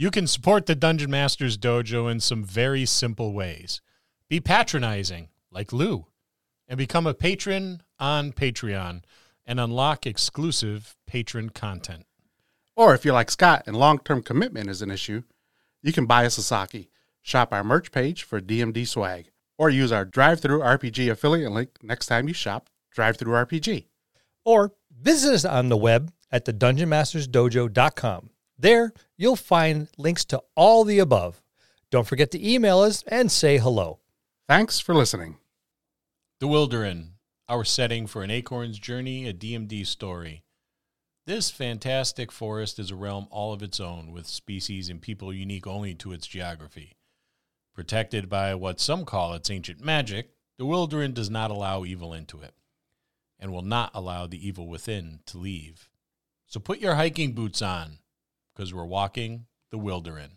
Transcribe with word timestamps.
You 0.00 0.10
can 0.10 0.26
support 0.26 0.64
the 0.64 0.74
Dungeon 0.74 1.10
Masters 1.10 1.58
Dojo 1.58 2.10
in 2.10 2.20
some 2.20 2.42
very 2.42 2.86
simple 2.86 3.34
ways. 3.34 3.82
Be 4.30 4.40
patronizing, 4.40 5.28
like 5.50 5.74
Lou, 5.74 6.06
and 6.66 6.78
become 6.78 7.06
a 7.06 7.12
patron 7.12 7.82
on 7.98 8.32
Patreon 8.32 9.02
and 9.44 9.60
unlock 9.60 10.06
exclusive 10.06 10.96
patron 11.06 11.50
content. 11.50 12.06
Or 12.74 12.94
if 12.94 13.04
you're 13.04 13.12
like 13.12 13.30
Scott 13.30 13.64
and 13.66 13.76
long 13.76 13.98
term 13.98 14.22
commitment 14.22 14.70
is 14.70 14.80
an 14.80 14.90
issue, 14.90 15.22
you 15.82 15.92
can 15.92 16.06
buy 16.06 16.24
us 16.24 16.38
a 16.38 16.42
Sasaki, 16.42 16.88
shop 17.20 17.52
our 17.52 17.62
merch 17.62 17.92
page 17.92 18.22
for 18.22 18.40
DMD 18.40 18.88
swag, 18.88 19.26
or 19.58 19.68
use 19.68 19.92
our 19.92 20.06
DriveThruRPG 20.06 21.10
affiliate 21.10 21.52
link 21.52 21.72
next 21.82 22.06
time 22.06 22.26
you 22.26 22.32
shop 22.32 22.70
DriveThruRPG. 22.96 23.84
Or 24.46 24.72
visit 24.98 25.34
us 25.34 25.44
on 25.44 25.68
the 25.68 25.76
web 25.76 26.10
at 26.32 26.46
the 26.46 26.54
dungeonmastersdojo.com. 26.54 28.30
There, 28.60 28.92
you'll 29.16 29.36
find 29.36 29.88
links 29.96 30.26
to 30.26 30.42
all 30.54 30.84
the 30.84 30.98
above. 30.98 31.40
Don't 31.90 32.06
forget 32.06 32.30
to 32.32 32.46
email 32.46 32.80
us 32.80 33.02
and 33.06 33.32
say 33.32 33.56
hello. 33.56 34.00
Thanks 34.46 34.78
for 34.78 34.94
listening. 34.94 35.38
The 36.40 36.46
Wylderynn, 36.46 37.12
our 37.48 37.64
setting 37.64 38.06
for 38.06 38.22
an 38.22 38.30
acorn's 38.30 38.78
journey, 38.78 39.26
a 39.26 39.32
DMD 39.32 39.86
story. 39.86 40.44
This 41.24 41.50
fantastic 41.50 42.30
forest 42.30 42.78
is 42.78 42.90
a 42.90 42.96
realm 42.96 43.28
all 43.30 43.54
of 43.54 43.62
its 43.62 43.80
own, 43.80 44.12
with 44.12 44.26
species 44.26 44.90
and 44.90 45.00
people 45.00 45.32
unique 45.32 45.66
only 45.66 45.94
to 45.94 46.12
its 46.12 46.26
geography. 46.26 46.96
Protected 47.74 48.28
by 48.28 48.54
what 48.54 48.78
some 48.78 49.06
call 49.06 49.32
its 49.32 49.50
ancient 49.50 49.80
magic, 49.82 50.32
the 50.58 50.64
Wylderynn 50.64 51.14
does 51.14 51.30
not 51.30 51.50
allow 51.50 51.84
evil 51.84 52.12
into 52.12 52.40
it, 52.40 52.52
and 53.38 53.52
will 53.52 53.62
not 53.62 53.90
allow 53.94 54.26
the 54.26 54.46
evil 54.46 54.68
within 54.68 55.20
to 55.26 55.38
leave. 55.38 55.88
So 56.46 56.60
put 56.60 56.80
your 56.80 56.96
hiking 56.96 57.32
boots 57.32 57.62
on, 57.62 58.00
because 58.54 58.74
we're 58.74 58.84
walking 58.84 59.46
the 59.70 59.78
Wylderynn. 59.78 60.36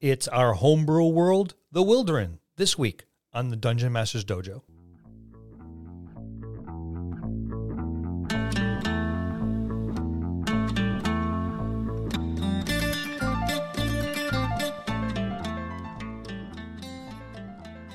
It's 0.00 0.28
our 0.28 0.54
homebrew 0.54 1.08
world, 1.08 1.54
the 1.72 1.82
Wylderynn, 1.82 2.38
this 2.56 2.78
week 2.78 3.04
on 3.32 3.48
the 3.48 3.56
Dungeon 3.56 3.92
Masters 3.92 4.24
Dojo. 4.24 4.62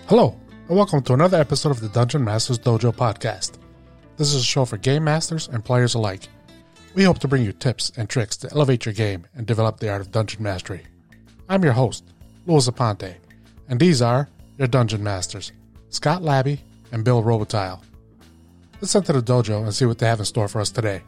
Hello, 0.07 0.37
and 0.67 0.77
welcome 0.77 1.01
to 1.01 1.13
another 1.13 1.39
episode 1.39 1.71
of 1.71 1.79
the 1.79 1.89
Dungeon 1.89 2.23
Masters 2.23 2.59
Dojo 2.59 2.93
podcast. 2.93 3.53
This 4.17 4.33
is 4.33 4.41
a 4.41 4.45
show 4.45 4.63
for 4.65 4.77
game 4.77 5.03
masters 5.03 5.47
and 5.47 5.65
players 5.65 5.95
alike. 5.95 6.27
We 6.95 7.03
hope 7.03 7.17
to 7.19 7.27
bring 7.27 7.43
you 7.43 7.53
tips 7.53 7.91
and 7.97 8.07
tricks 8.07 8.37
to 8.37 8.51
elevate 8.51 8.85
your 8.85 8.93
game 8.93 9.25
and 9.35 9.47
develop 9.47 9.79
the 9.79 9.89
art 9.89 10.01
of 10.01 10.11
dungeon 10.11 10.43
mastery. 10.43 10.83
I'm 11.49 11.63
your 11.63 11.73
host, 11.73 12.03
Louis 12.45 12.69
Aponte, 12.69 13.15
and 13.67 13.79
these 13.79 14.01
are 14.01 14.29
your 14.59 14.67
dungeon 14.67 15.03
masters, 15.03 15.51
Scott 15.89 16.21
Labby 16.21 16.61
and 16.91 17.03
Bill 17.03 17.23
Robotile. 17.23 17.81
Let's 18.79 18.95
enter 18.95 19.13
the 19.13 19.23
dojo 19.23 19.63
and 19.63 19.73
see 19.73 19.85
what 19.85 19.97
they 19.97 20.05
have 20.05 20.19
in 20.19 20.25
store 20.25 20.47
for 20.47 20.61
us 20.61 20.69
today. 20.69 21.01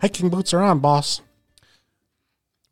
Hiking 0.00 0.28
boots 0.28 0.52
are 0.52 0.62
on, 0.62 0.80
boss. 0.80 1.20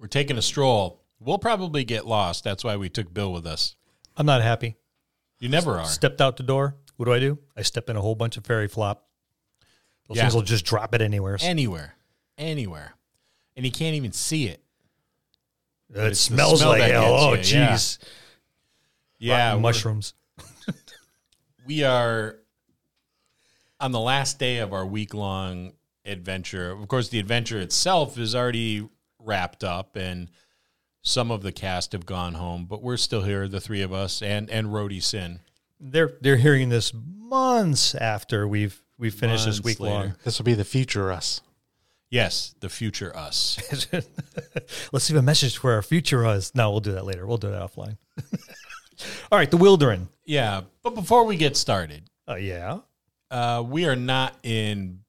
We're 0.01 0.09
taking 0.09 0.39
a 0.39 0.43
stroll. 0.43 1.05
We'll 1.21 1.39
probably 1.39 1.85
get 1.85 2.05
lost. 2.05 2.43
That's 2.43 2.65
why 2.65 2.77
we 2.77 2.89
took 2.89 3.15
Bill 3.15 3.33
with 3.33 3.47
us. 3.47 3.77
I'm 4.17 4.27
not 4.27 4.43
happy. 4.43 4.75
You 5.39 5.49
never 5.49 5.79
are. 5.79 5.87
Stepped 5.87 6.21
out 6.21 6.37
the 6.37 6.43
door. 6.43 6.75
What 6.97 7.07
do 7.07 7.13
I 7.13 7.21
do? 7.21 7.39
I 7.57 7.63
step 7.63 7.89
in 7.89 7.97
a 7.97 8.01
whole 8.01 8.17
bunch 8.17 8.37
of 8.37 8.45
fairy 8.45 8.67
flop. 8.67 9.07
Those 10.13 10.19
Yeah. 10.19 10.23
things 10.25 10.35
will 10.35 10.43
just 10.43 10.67
drop 10.67 10.95
it 10.95 11.01
anywhere. 11.01 11.39
Anywhere. 11.41 11.95
Anywhere. 12.37 12.95
And 13.57 13.65
you 13.65 13.73
can't 13.73 13.95
even 13.95 14.13
see 14.13 14.47
it. 14.47 14.63
it 15.89 15.95
the 15.95 16.15
smells 16.15 16.61
smell 16.61 16.71
like 16.71 16.83
hell. 16.83 17.05
Oh, 17.15 17.31
you, 17.33 17.39
yeah. 17.39 17.73
jeez. 17.73 17.99
Yeah. 19.19 19.57
Mushrooms. 19.57 20.13
we 21.67 21.83
are 21.83 22.37
on 23.81 23.93
the 23.93 24.01
last 24.01 24.39
day 24.39 24.59
of 24.59 24.73
our 24.75 24.85
week 24.85 25.15
long 25.15 25.73
adventure. 26.05 26.73
Of 26.73 26.87
course, 26.89 27.09
the 27.09 27.19
adventure 27.19 27.59
itself 27.59 28.19
is 28.19 28.35
already 28.35 28.87
wrapped 29.19 29.65
up 29.65 29.97
and 29.97 30.29
some 31.01 31.31
of 31.31 31.43
the 31.43 31.53
cast 31.53 31.93
have 31.93 32.05
gone 32.07 32.35
home, 32.35 32.67
but 32.67 32.83
we're 32.83 32.97
still 32.99 33.23
here, 33.23 33.49
the 33.49 33.61
three 33.61 33.81
of 33.83 33.93
us 33.95 34.21
and 34.23 34.51
and 34.51 34.69
Rhodey 34.69 35.03
Sin. 35.03 35.41
They're 35.81 36.13
they're 36.21 36.37
hearing 36.37 36.69
this 36.69 36.93
months 36.95 37.95
after 37.95 38.47
we've 38.47 38.83
we've 39.03 39.15
finished 39.15 39.45
this 39.47 39.61
week 39.63 39.81
later. 39.81 39.95
long. 39.95 40.15
This 40.25 40.39
will 40.39 40.45
be 40.45 40.55
the 40.55 40.65
future 40.65 41.13
us. 41.13 41.41
Yes, 42.11 42.55
the 42.61 42.69
future 42.69 43.15
us. 43.17 43.59
Let's 44.93 45.09
leave 45.11 45.19
a 45.19 45.23
message 45.23 45.57
for 45.59 45.73
our 45.73 45.83
future 45.83 46.27
us. 46.27 46.55
No, 46.55 46.71
we'll 46.71 46.81
do 46.81 46.93
that 46.93 47.05
later. 47.05 47.27
We'll 47.27 47.39
do 47.39 47.51
that 47.51 47.63
offline. 47.63 47.97
All 49.33 49.39
right, 49.39 49.51
the 49.51 49.57
Wylderynn. 49.57 50.09
yeah, 50.25 50.63
but 50.83 50.95
before 50.95 51.25
we 51.25 51.37
get 51.37 51.57
started, 51.57 52.05
Uh, 52.29 52.35
yeah. 52.37 52.79
uh, 53.31 53.63
we 53.67 53.87
are 53.87 53.97
not 53.97 54.37
in 54.43 55.01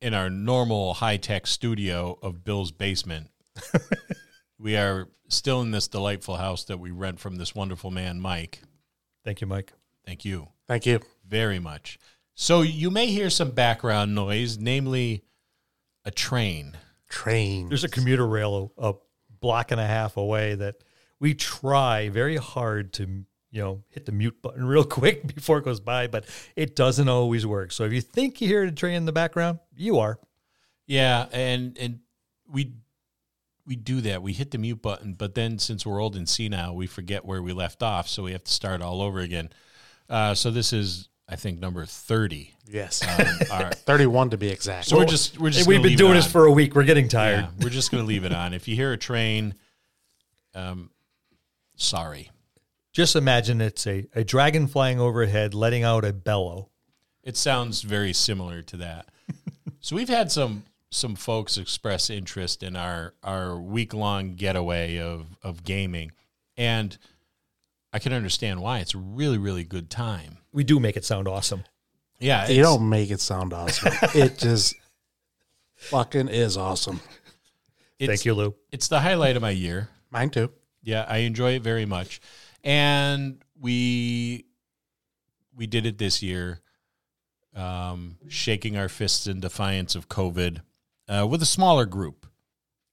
in 0.00 0.14
our 0.14 0.28
normal 0.28 0.94
high 0.94 1.16
tech 1.16 1.46
studio 1.46 2.18
of 2.22 2.44
Bill's 2.44 2.72
basement. 2.72 3.30
we 4.58 4.76
are 4.76 5.08
still 5.28 5.60
in 5.62 5.70
this 5.70 5.86
delightful 5.86 6.36
house 6.36 6.64
that 6.64 6.78
we 6.80 6.90
rent 6.90 7.20
from 7.20 7.36
this 7.36 7.54
wonderful 7.54 7.90
man, 7.92 8.20
Mike. 8.20 8.62
Thank 9.24 9.40
you, 9.40 9.46
Mike. 9.46 9.72
Thank 10.04 10.24
you 10.24 10.48
Thank 10.66 10.86
you. 10.86 11.00
very 11.26 11.60
much. 11.60 11.98
So 12.34 12.62
you 12.62 12.90
may 12.90 13.06
hear 13.06 13.30
some 13.30 13.50
background 13.50 14.14
noise, 14.14 14.58
namely 14.58 15.24
a 16.04 16.10
train. 16.10 16.76
Train. 17.08 17.68
There's 17.68 17.84
a 17.84 17.88
commuter 17.88 18.26
rail 18.26 18.72
a, 18.78 18.90
a 18.90 18.94
block 19.40 19.70
and 19.70 19.80
a 19.80 19.86
half 19.86 20.16
away 20.16 20.54
that 20.54 20.76
we 21.20 21.34
try 21.34 22.08
very 22.08 22.36
hard 22.36 22.94
to 22.94 23.24
you 23.50 23.62
know 23.62 23.82
hit 23.90 24.06
the 24.06 24.12
mute 24.12 24.40
button 24.40 24.64
real 24.66 24.84
quick 24.84 25.34
before 25.34 25.58
it 25.58 25.64
goes 25.64 25.80
by, 25.80 26.06
but 26.06 26.24
it 26.56 26.74
doesn't 26.74 27.08
always 27.08 27.46
work. 27.46 27.72
So 27.72 27.84
if 27.84 27.92
you 27.92 28.00
think 28.00 28.40
you 28.40 28.48
hear 28.48 28.64
a 28.64 28.72
train 28.72 28.94
in 28.94 29.04
the 29.04 29.12
background, 29.12 29.58
you 29.76 29.98
are. 29.98 30.18
Yeah, 30.86 31.26
and 31.32 31.76
and 31.78 32.00
we 32.50 32.74
we 33.66 33.76
do 33.76 34.00
that. 34.02 34.22
We 34.22 34.32
hit 34.32 34.50
the 34.50 34.58
mute 34.58 34.82
button, 34.82 35.14
but 35.14 35.34
then 35.34 35.58
since 35.58 35.86
we're 35.86 36.00
old 36.00 36.16
and 36.16 36.28
senile, 36.28 36.74
we 36.74 36.86
forget 36.86 37.24
where 37.24 37.42
we 37.42 37.52
left 37.52 37.82
off, 37.82 38.08
so 38.08 38.24
we 38.24 38.32
have 38.32 38.44
to 38.44 38.52
start 38.52 38.82
all 38.82 39.00
over 39.00 39.20
again. 39.20 39.50
Uh, 40.08 40.34
so 40.34 40.50
this 40.50 40.72
is, 40.72 41.08
I 41.28 41.36
think, 41.36 41.60
number 41.60 41.86
thirty. 41.86 42.54
Yes. 42.68 43.02
Um, 43.06 43.26
all 43.50 43.62
right. 43.64 43.74
31 43.86 44.30
to 44.30 44.36
be 44.38 44.48
exact. 44.48 44.86
So 44.86 44.96
we're 44.96 45.04
just 45.04 45.38
we're 45.38 45.50
just 45.50 45.66
We've 45.66 45.82
been 45.82 45.96
doing 45.96 46.14
this 46.14 46.30
for 46.30 46.46
a 46.46 46.52
week. 46.52 46.74
We're 46.74 46.84
getting 46.84 47.08
tired. 47.08 47.40
Yeah, 47.40 47.64
we're 47.64 47.70
just 47.70 47.90
gonna 47.90 48.04
leave 48.04 48.24
it 48.24 48.32
on. 48.32 48.54
If 48.54 48.66
you 48.68 48.76
hear 48.76 48.92
a 48.92 48.98
train, 48.98 49.54
um, 50.54 50.90
sorry. 51.76 52.30
Just 52.92 53.16
imagine 53.16 53.60
it's 53.60 53.86
a, 53.86 54.06
a 54.14 54.22
dragon 54.22 54.66
flying 54.66 55.00
overhead, 55.00 55.54
letting 55.54 55.82
out 55.82 56.04
a 56.04 56.12
bellow. 56.12 56.68
It 57.22 57.36
sounds 57.36 57.82
very 57.82 58.12
similar 58.12 58.60
to 58.62 58.76
that. 58.78 59.08
so 59.80 59.96
we've 59.96 60.08
had 60.08 60.30
some 60.30 60.64
some 60.90 61.14
folks 61.14 61.56
express 61.56 62.10
interest 62.10 62.62
in 62.62 62.76
our 62.76 63.14
our 63.22 63.58
week 63.58 63.94
long 63.94 64.34
getaway 64.34 64.98
of 64.98 65.26
of 65.42 65.64
gaming, 65.64 66.12
and 66.56 66.98
I 67.92 67.98
can 67.98 68.12
understand 68.12 68.60
why. 68.60 68.78
It's 68.80 68.94
a 68.94 68.98
really 68.98 69.38
really 69.38 69.64
good 69.64 69.90
time. 69.90 70.38
We 70.52 70.64
do 70.64 70.80
make 70.80 70.96
it 70.96 71.04
sound 71.04 71.28
awesome. 71.28 71.64
Yeah, 72.20 72.48
You 72.48 72.62
don't 72.62 72.88
make 72.88 73.10
it 73.10 73.20
sound 73.20 73.52
awesome. 73.52 73.92
it 74.14 74.38
just 74.38 74.74
fucking 75.74 76.28
is 76.28 76.56
awesome. 76.56 77.00
it's, 77.98 78.06
Thank 78.08 78.24
you, 78.24 78.34
Lou. 78.34 78.54
It's 78.70 78.86
the 78.88 79.00
highlight 79.00 79.34
of 79.36 79.42
my 79.42 79.50
year. 79.50 79.88
Mine 80.10 80.30
too. 80.30 80.52
Yeah, 80.82 81.04
I 81.08 81.18
enjoy 81.18 81.52
it 81.56 81.62
very 81.62 81.84
much, 81.86 82.20
and 82.64 83.42
we 83.58 84.46
we 85.54 85.66
did 85.66 85.84
it 85.86 85.98
this 85.98 86.22
year, 86.22 86.60
um, 87.54 88.18
shaking 88.28 88.76
our 88.76 88.88
fists 88.88 89.26
in 89.26 89.40
defiance 89.40 89.94
of 89.94 90.08
COVID 90.08 90.60
uh, 91.08 91.26
with 91.28 91.42
a 91.42 91.46
smaller 91.46 91.86
group. 91.86 92.26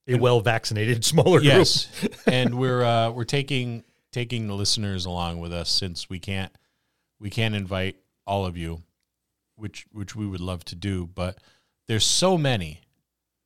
A 0.08 0.16
well 0.16 0.42
vaccinated, 0.42 1.06
smaller 1.14 1.40
group. 1.40 1.52
yes 1.54 1.88
and 2.26 2.56
we're 2.56 2.84
uh 2.84 3.12
we're 3.12 3.26
taking 3.26 3.84
taking 4.11 4.47
the 4.47 4.53
listeners 4.53 5.06
along 5.06 5.40
with 5.40 5.53
us 5.53 5.70
since 5.70 6.09
we 6.09 6.20
can't 6.20 6.52
we 7.20 7.29
can't 7.29 7.56
invite 7.56 7.97
all 8.26 8.46
of 8.46 8.58
you 8.58 8.82
which 9.56 9.85
which 9.91 10.16
we 10.16 10.26
would 10.26 10.40
love 10.40 10.64
to 10.66 10.76
do 10.76 11.06
but 11.08 11.38
there's 11.88 12.06
so 12.06 12.38
many 12.38 12.82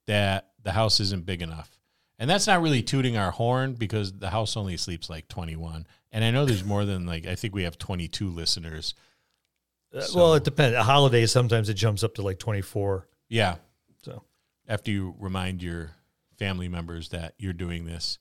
that 0.07 0.49
the 0.61 0.71
house 0.71 0.99
isn't 0.99 1.25
big 1.25 1.41
enough 1.41 1.79
and 2.19 2.29
that's 2.29 2.47
not 2.47 2.61
really 2.61 2.81
tooting 2.81 3.17
our 3.17 3.31
horn 3.31 3.73
because 3.73 4.13
the 4.13 4.29
house 4.29 4.55
only 4.55 4.77
sleeps 4.77 5.09
like 5.09 5.27
21 5.27 5.85
and 6.11 6.23
i 6.23 6.31
know 6.31 6.45
there's 6.45 6.63
more 6.63 6.85
than 6.85 7.05
like 7.05 7.25
i 7.25 7.35
think 7.35 7.53
we 7.55 7.63
have 7.63 7.77
22 7.77 8.29
listeners. 8.29 8.93
Uh, 9.95 10.03
well, 10.15 10.33
it 10.33 10.43
depends. 10.43 10.75
At 10.75 10.85
holidays, 10.85 11.31
sometimes 11.31 11.69
it 11.69 11.75
jumps 11.75 12.03
up 12.03 12.15
to 12.15 12.23
like 12.23 12.39
24. 12.39 13.07
yeah 13.29 13.57
So 14.01 14.23
after 14.67 14.89
you 14.89 15.13
remind 15.19 15.61
your 15.61 15.91
family 16.39 16.67
members 16.67 17.09
that 17.09 17.35
you're 17.37 17.53
doing 17.53 17.85
this. 17.85 18.17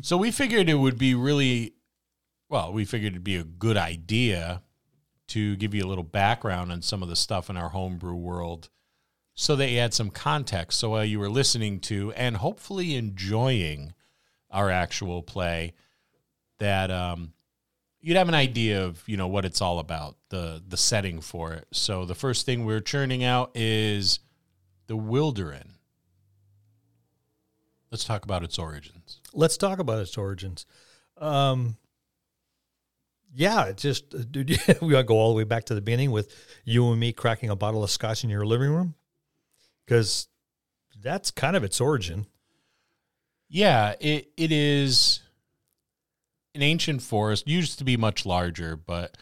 So 0.00 0.16
we 0.16 0.30
figured 0.30 0.68
it 0.68 0.74
would 0.74 0.98
be 0.98 1.14
really 1.14 1.74
well, 2.48 2.72
we 2.72 2.84
figured 2.84 3.12
it'd 3.12 3.24
be 3.24 3.36
a 3.36 3.44
good 3.44 3.76
idea 3.76 4.62
to 5.28 5.56
give 5.56 5.74
you 5.74 5.84
a 5.84 5.88
little 5.88 6.04
background 6.04 6.72
on 6.72 6.80
some 6.80 7.02
of 7.02 7.08
the 7.08 7.16
stuff 7.16 7.50
in 7.50 7.56
our 7.56 7.68
homebrew 7.68 8.14
world 8.14 8.70
so 9.34 9.54
that 9.56 9.70
you 9.70 9.78
had 9.78 9.92
some 9.92 10.10
context. 10.10 10.78
So 10.78 10.90
while 10.90 11.04
you 11.04 11.18
were 11.18 11.28
listening 11.28 11.80
to 11.80 12.12
and 12.12 12.38
hopefully 12.38 12.96
enjoying 12.96 13.92
our 14.50 14.70
actual 14.70 15.22
play, 15.22 15.74
that 16.58 16.90
um, 16.90 17.34
you'd 18.00 18.16
have 18.16 18.28
an 18.28 18.34
idea 18.34 18.84
of 18.84 19.02
you 19.06 19.16
know 19.16 19.28
what 19.28 19.44
it's 19.44 19.60
all 19.60 19.78
about, 19.78 20.16
the 20.30 20.62
the 20.66 20.76
setting 20.76 21.20
for 21.20 21.52
it. 21.52 21.66
So 21.72 22.04
the 22.04 22.14
first 22.14 22.46
thing 22.46 22.64
we're 22.64 22.80
churning 22.80 23.22
out 23.24 23.50
is 23.54 24.20
the 24.86 24.96
Wylderynn. 24.96 25.77
Let's 27.90 28.04
talk 28.04 28.24
about 28.24 28.42
its 28.44 28.58
origins. 28.58 29.20
Let's 29.32 29.56
talk 29.56 29.78
about 29.78 29.98
its 30.00 30.16
origins. 30.18 30.66
Um, 31.16 31.76
yeah, 33.34 33.64
it 33.66 33.76
just, 33.78 34.14
uh, 34.14 34.18
dude, 34.30 34.50
we 34.82 34.90
gotta 34.90 35.04
go 35.04 35.16
all 35.16 35.30
the 35.30 35.36
way 35.36 35.44
back 35.44 35.64
to 35.64 35.74
the 35.74 35.80
beginning 35.80 36.10
with 36.10 36.34
you 36.64 36.90
and 36.90 37.00
me 37.00 37.12
cracking 37.12 37.50
a 37.50 37.56
bottle 37.56 37.82
of 37.84 37.90
scotch 37.90 38.24
in 38.24 38.30
your 38.30 38.44
living 38.46 38.70
room 38.70 38.94
because 39.84 40.28
that's 41.00 41.30
kind 41.30 41.56
of 41.56 41.64
its 41.64 41.80
origin. 41.80 42.26
Yeah, 43.48 43.94
it 44.00 44.30
it 44.36 44.52
is 44.52 45.20
an 46.54 46.62
ancient 46.62 47.00
forest. 47.02 47.48
Used 47.48 47.78
to 47.78 47.84
be 47.84 47.96
much 47.96 48.26
larger, 48.26 48.76
but 48.76 49.16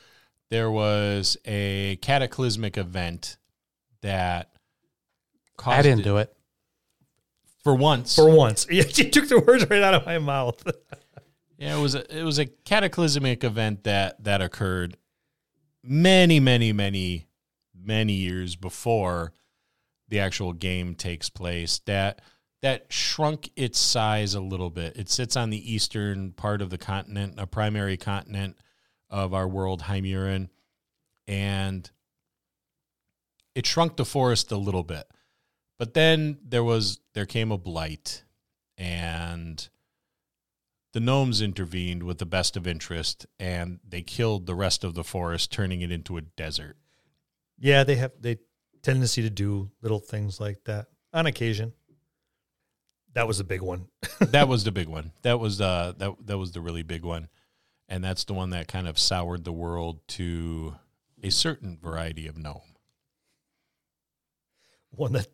there 0.50 0.70
was 0.70 1.36
a 1.44 1.96
cataclysmic 2.02 2.76
event 2.76 3.36
that 4.02 4.50
caused 5.56 5.78
I 5.78 5.82
didn't 5.82 6.00
it- 6.00 6.04
do 6.04 6.16
it. 6.18 6.32
For 7.66 7.74
once. 7.74 8.14
For 8.14 8.30
once, 8.30 8.64
you 8.70 8.84
took 8.84 9.28
the 9.28 9.40
words 9.40 9.68
right 9.68 9.82
out 9.82 9.94
of 9.94 10.06
my 10.06 10.18
mouth. 10.18 10.62
Yeah, 11.58 11.78
it 11.78 11.80
was 11.80 11.94
a 11.94 12.18
it 12.18 12.22
was 12.22 12.38
a 12.38 12.44
cataclysmic 12.44 13.42
event 13.42 13.84
that 13.84 14.22
that 14.24 14.42
occurred 14.42 14.98
many, 15.82 16.38
many, 16.38 16.70
many, 16.74 17.28
many 17.74 18.12
years 18.12 18.56
before 18.56 19.32
the 20.06 20.20
actual 20.20 20.52
game 20.52 20.94
takes 20.94 21.30
place. 21.30 21.78
That 21.86 22.20
that 22.60 22.92
shrunk 22.92 23.52
its 23.56 23.78
size 23.78 24.34
a 24.34 24.40
little 24.40 24.68
bit. 24.68 24.98
It 24.98 25.08
sits 25.08 25.34
on 25.34 25.48
the 25.48 25.74
eastern 25.74 26.32
part 26.32 26.60
of 26.60 26.68
the 26.68 26.76
continent, 26.76 27.36
a 27.38 27.46
primary 27.46 27.96
continent 27.96 28.58
of 29.08 29.32
our 29.32 29.48
world, 29.48 29.84
Hymurin, 29.84 30.50
and 31.26 31.90
it 33.54 33.64
shrunk 33.64 33.96
the 33.96 34.04
forest 34.04 34.52
a 34.52 34.58
little 34.58 34.84
bit. 34.84 35.06
But 35.78 35.94
then 35.94 36.38
there 36.42 36.64
was 36.64 37.00
there 37.14 37.26
came 37.26 37.52
a 37.52 37.58
blight 37.58 38.24
and 38.78 39.68
the 40.92 41.00
gnomes 41.00 41.42
intervened 41.42 42.02
with 42.02 42.18
the 42.18 42.26
best 42.26 42.56
of 42.56 42.66
interest 42.66 43.26
and 43.38 43.80
they 43.86 44.02
killed 44.02 44.46
the 44.46 44.54
rest 44.54 44.84
of 44.84 44.94
the 44.94 45.04
forest 45.04 45.52
turning 45.52 45.82
it 45.82 45.92
into 45.92 46.16
a 46.16 46.22
desert 46.22 46.76
yeah, 47.58 47.84
they 47.84 47.96
have 47.96 48.12
they 48.20 48.38
tendency 48.82 49.22
to 49.22 49.30
do 49.30 49.70
little 49.82 49.98
things 49.98 50.40
like 50.40 50.64
that 50.64 50.86
on 51.12 51.26
occasion. 51.26 51.72
That 53.14 53.26
was 53.26 53.40
a 53.40 53.44
big 53.44 53.62
one. 53.62 53.88
that 54.20 54.46
was 54.46 54.64
the 54.64 54.72
big 54.72 54.88
one 54.88 55.12
that 55.22 55.40
was 55.40 55.60
uh 55.60 55.92
that 55.98 56.14
that 56.26 56.38
was 56.38 56.52
the 56.52 56.60
really 56.60 56.82
big 56.82 57.04
one 57.04 57.28
and 57.88 58.02
that's 58.02 58.24
the 58.24 58.34
one 58.34 58.50
that 58.50 58.68
kind 58.68 58.88
of 58.88 58.98
soured 58.98 59.44
the 59.44 59.52
world 59.52 60.00
to 60.08 60.76
a 61.22 61.30
certain 61.30 61.78
variety 61.80 62.26
of 62.26 62.36
gnome 62.38 62.76
One 64.90 65.12
that 65.12 65.28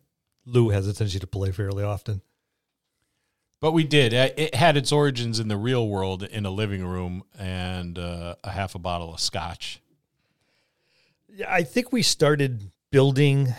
Lou 0.45 0.69
has 0.69 0.87
a 0.87 0.93
tendency 0.93 1.19
to 1.19 1.27
play 1.27 1.51
fairly 1.51 1.83
often. 1.83 2.21
but 3.59 3.71
we 3.71 3.83
did 3.83 4.13
Uh, 4.13 4.29
it 4.37 4.55
had 4.55 4.75
its 4.77 4.91
origins 4.91 5.39
in 5.39 5.47
the 5.47 5.57
real 5.57 5.87
world 5.87 6.23
in 6.23 6.45
a 6.45 6.51
living 6.51 6.85
room 6.85 7.23
and 7.37 7.97
uh, 7.97 8.35
a 8.43 8.51
half 8.51 8.75
a 8.75 8.79
bottle 8.79 9.13
of 9.13 9.19
scotch 9.19 9.81
Yeah, 11.29 11.51
I 11.53 11.63
think 11.63 11.91
we 11.91 12.01
started 12.03 12.71
building 12.91 13.53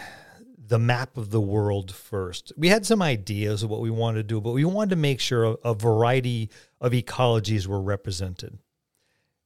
the 0.67 0.79
map 0.79 1.17
of 1.17 1.31
the 1.31 1.41
world 1.41 1.95
first. 1.95 2.53
We 2.57 2.69
had 2.69 2.87
some 2.87 3.03
ideas 3.03 3.63
of 3.63 3.69
what 3.71 3.81
we 3.81 3.91
wanted 3.91 4.19
to 4.19 4.35
do, 4.35 4.41
but 4.41 4.53
we 4.53 4.65
wanted 4.65 4.91
to 4.91 4.97
make 4.97 5.21
sure 5.21 5.45
a, 5.45 5.51
a 5.65 5.75
variety 5.75 6.49
of 6.81 6.93
ecologies 6.93 7.67
were 7.67 7.83
represented. 7.83 8.59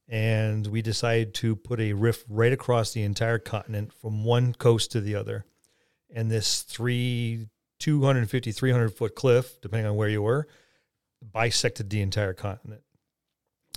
And 0.07 0.67
we 0.67 0.81
decided 0.81 1.33
to 1.35 1.55
put 1.55 1.79
a 1.79 1.93
rift 1.93 2.25
right 2.29 2.53
across 2.53 2.93
the 2.93 3.03
entire 3.03 3.37
continent 3.39 3.91
from 3.93 4.23
one 4.23 4.53
coast 4.53 4.91
to 4.93 5.01
the 5.01 5.15
other. 5.15 5.45
And 6.13 6.29
this 6.29 6.63
three, 6.63 7.47
250, 7.79 8.51
300 8.51 8.89
foot 8.89 9.15
cliff, 9.15 9.61
depending 9.61 9.87
on 9.87 9.95
where 9.95 10.09
you 10.09 10.21
were, 10.21 10.47
bisected 11.21 11.89
the 11.89 12.01
entire 12.01 12.33
continent. 12.33 12.81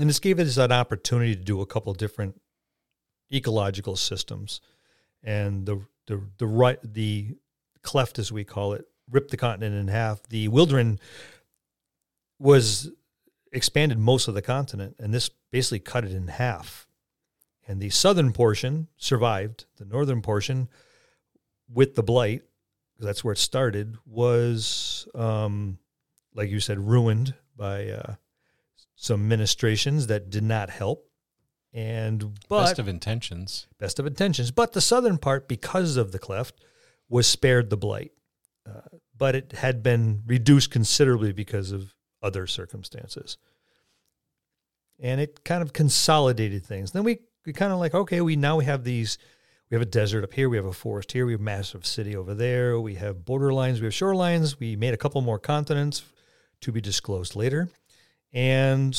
And 0.01 0.09
this 0.09 0.19
gave 0.19 0.39
us 0.39 0.57
an 0.57 0.73
opportunity 0.73 1.35
to 1.35 1.43
do 1.43 1.61
a 1.61 1.67
couple 1.67 1.93
different 1.93 2.41
ecological 3.33 3.97
systems, 3.97 4.61
and 5.23 5.67
the 5.67 5.83
the 6.07 6.23
the 6.39 6.47
right 6.47 6.79
the 6.83 7.37
cleft 7.83 8.19
as 8.19 8.33
we 8.33 8.45
call 8.45 8.73
it 8.73 8.87
ripped 9.11 9.31
the 9.31 9.37
continent 9.37 9.77
in 9.77 9.89
half. 9.89 10.23
The 10.25 10.49
Wylderynn 10.49 10.99
was 12.39 12.91
expanded 13.53 13.99
most 13.99 14.29
of 14.29 14.35
the 14.35 14.43
continent, 14.43 14.97
and 14.99 15.13
this 15.13 15.31
basically 15.51 15.81
cut 15.81 16.05
it 16.05 16.13
in 16.13 16.29
half. 16.29 16.87
And 17.69 17.81
the 17.81 17.91
southern 17.91 18.33
portion 18.33 18.89
survived. 18.97 19.67
The 19.77 19.85
northern 19.85 20.23
portion, 20.23 20.69
with 21.73 21.95
the 21.95 22.03
blight, 22.03 22.43
'cause 22.97 23.07
that's 23.07 23.25
where 23.25 23.33
it 23.33 23.39
started, 23.39 23.97
was 24.07 25.09
um, 25.15 25.79
like 26.35 26.51
you 26.51 26.61
said, 26.61 26.79
ruined 26.79 27.35
by 27.57 27.89
uh, 27.91 28.15
some 28.97 29.29
ministrations 29.29 30.07
that 30.07 30.31
did 30.31 30.45
not 30.45 30.71
help. 30.71 31.09
And 31.75 32.39
but 32.49 32.65
best 32.65 32.79
of 32.79 32.87
intentions 32.87 33.67
best 33.79 33.99
of 33.99 34.07
intentions. 34.07 34.51
But 34.51 34.73
the 34.73 34.81
southern 34.83 35.17
part, 35.17 35.49
because 35.49 35.97
of 35.97 36.13
the 36.13 36.19
cleft, 36.19 36.61
was 37.09 37.27
spared 37.27 37.71
the 37.71 37.79
blight. 37.79 38.13
Uh, 38.67 38.99
but 39.17 39.35
it 39.35 39.53
had 39.53 39.83
been 39.83 40.23
reduced 40.27 40.71
considerably 40.71 41.33
because 41.33 41.73
of 41.73 41.95
other 42.23 42.47
circumstances. 42.47 43.39
And 44.99 45.21
it 45.21 45.45
kind 45.45 45.63
of 45.63 45.73
consolidated 45.73 46.65
things. 46.65 46.93
Then 46.93 47.05
we, 47.05 47.21
we 47.47 47.53
kind 47.53 47.73
of 47.73 47.79
like, 47.79 47.95
okay, 47.95 48.21
we 48.21 48.37
now 48.37 48.57
we 48.57 48.67
have 48.67 48.85
these, 48.85 49.19
we 49.73 49.77
have 49.77 49.83
a 49.83 49.87
desert 49.87 50.23
up 50.23 50.35
here, 50.35 50.51
we 50.51 50.59
have 50.59 50.67
a 50.67 50.73
forest 50.75 51.13
here, 51.13 51.25
we 51.25 51.33
have 51.33 51.41
a 51.41 51.45
massive 51.45 51.87
city 51.87 52.15
over 52.15 52.35
there, 52.35 52.79
we 52.79 52.97
have 52.97 53.25
borderlines, 53.25 53.79
we 53.79 53.87
have 53.87 53.95
shorelines, 53.95 54.61
we 54.61 54.77
made 54.77 54.93
a 54.93 54.99
couple 54.99 55.19
more 55.23 55.39
continents 55.39 56.03
to 56.61 56.71
be 56.71 56.83
disclosed 56.83 57.35
later. 57.35 57.71
And 58.35 58.95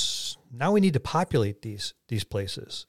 now 0.52 0.72
we 0.72 0.82
need 0.82 0.94
to 0.94 1.00
populate 1.00 1.62
these 1.62 1.94
these 2.08 2.24
places. 2.24 2.88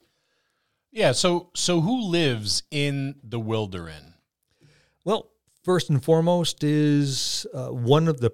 yeah 0.92 1.12
so 1.12 1.50
so 1.54 1.82
who 1.82 2.08
lives 2.08 2.62
in 2.70 3.16
the 3.22 3.38
Wylderynn? 3.38 4.14
Well, 5.04 5.28
first 5.62 5.90
and 5.90 6.02
foremost 6.02 6.64
is 6.64 7.46
uh, 7.52 7.68
one 7.68 8.08
of 8.08 8.20
the 8.20 8.30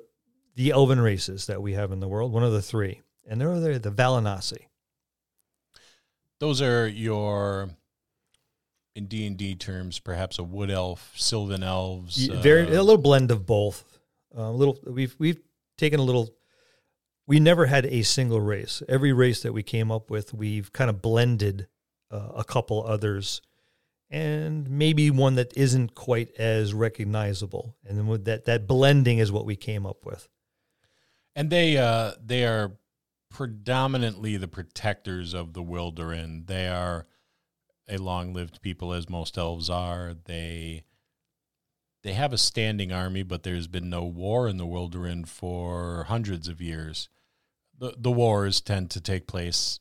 the 0.55 0.71
elven 0.71 1.01
races 1.01 1.47
that 1.47 1.61
we 1.61 1.73
have 1.73 1.91
in 1.91 1.99
the 1.99 2.09
world, 2.09 2.33
one 2.33 2.45
of 2.45 2.53
the 2.53 2.63
three, 2.63 3.03
and 3.29 3.41
they're 3.41 3.59
the, 3.59 3.81
the 3.81 3.91
Valinasi. 3.91 4.67
those 6.39 6.63
are 6.63 6.87
your 6.87 7.71
in 8.97 9.07
d&d 9.07 9.55
terms 9.55 9.99
perhaps 10.01 10.39
a 10.39 10.43
wood 10.43 10.71
elf 10.71 11.13
sylvan 11.17 11.63
elves 11.63 12.27
Very 12.27 12.63
uh, 12.67 12.81
a 12.81 12.83
little 12.83 12.99
blend 12.99 13.31
of 13.31 13.47
both. 13.47 13.99
Uh, 14.37 14.43
a 14.43 14.53
little 14.53 14.79
we've 14.87 15.15
we've 15.19 15.41
taken 15.79 16.01
a 16.01 16.03
little. 16.03 16.31
We 17.27 17.41
never 17.41 17.67
had 17.67 17.87
a 17.87 18.03
single 18.03 18.41
race. 18.41 18.83
Every 18.89 19.13
race 19.13 19.43
that 19.43 19.53
we 19.53 19.63
came 19.63 19.91
up 19.93 20.11
with, 20.11 20.35
we've 20.35 20.73
kind 20.73 20.91
of 20.91 21.01
blended 21.01 21.69
uh, 22.11 22.31
a 22.37 22.45
couple 22.45 22.85
others, 22.85 23.41
and 24.11 24.69
maybe 24.69 25.11
one 25.11 25.37
that 25.37 25.57
isn't 25.57 25.95
quite 25.95 26.33
as 26.39 26.75
recognizable. 26.75 27.77
And 27.87 27.97
then 27.99 28.07
with 28.09 28.25
that 28.25 28.45
that 28.47 28.67
blending 28.67 29.19
is 29.19 29.31
what 29.31 29.47
we 29.47 29.57
came 29.57 29.87
up 29.87 30.05
with. 30.05 30.29
and 31.37 31.51
they 31.51 31.77
uh 31.77 32.13
they 32.25 32.45
are 32.45 32.73
predominantly 33.31 34.37
the 34.37 34.49
protectors 34.49 35.35
of 35.35 35.53
the 35.53 35.63
Wylderynn 35.63 36.47
they 36.47 36.67
are 36.69 37.07
a 37.91 37.99
long-lived 37.99 38.63
people 38.63 38.93
as 38.93 39.09
most 39.09 39.37
elves 39.37 39.69
are 39.69 40.15
they 40.25 40.85
they 42.03 42.13
have 42.13 42.33
a 42.33 42.39
standing 42.39 42.93
army 42.93 43.23
but 43.23 43.43
there's 43.43 43.67
been 43.67 43.91
no 43.91 44.05
war 44.05 44.49
in 44.49 44.57
the 44.57 44.67
Wylderynn 44.67 45.27
for 45.27 46.05
hundreds 46.09 46.49
of 46.49 46.61
years 46.61 47.09
the 47.79 47.95
the 47.99 48.11
wars 48.11 48.61
tend 48.61 48.91
to 48.91 49.01
take 49.01 49.27
place 49.27 49.81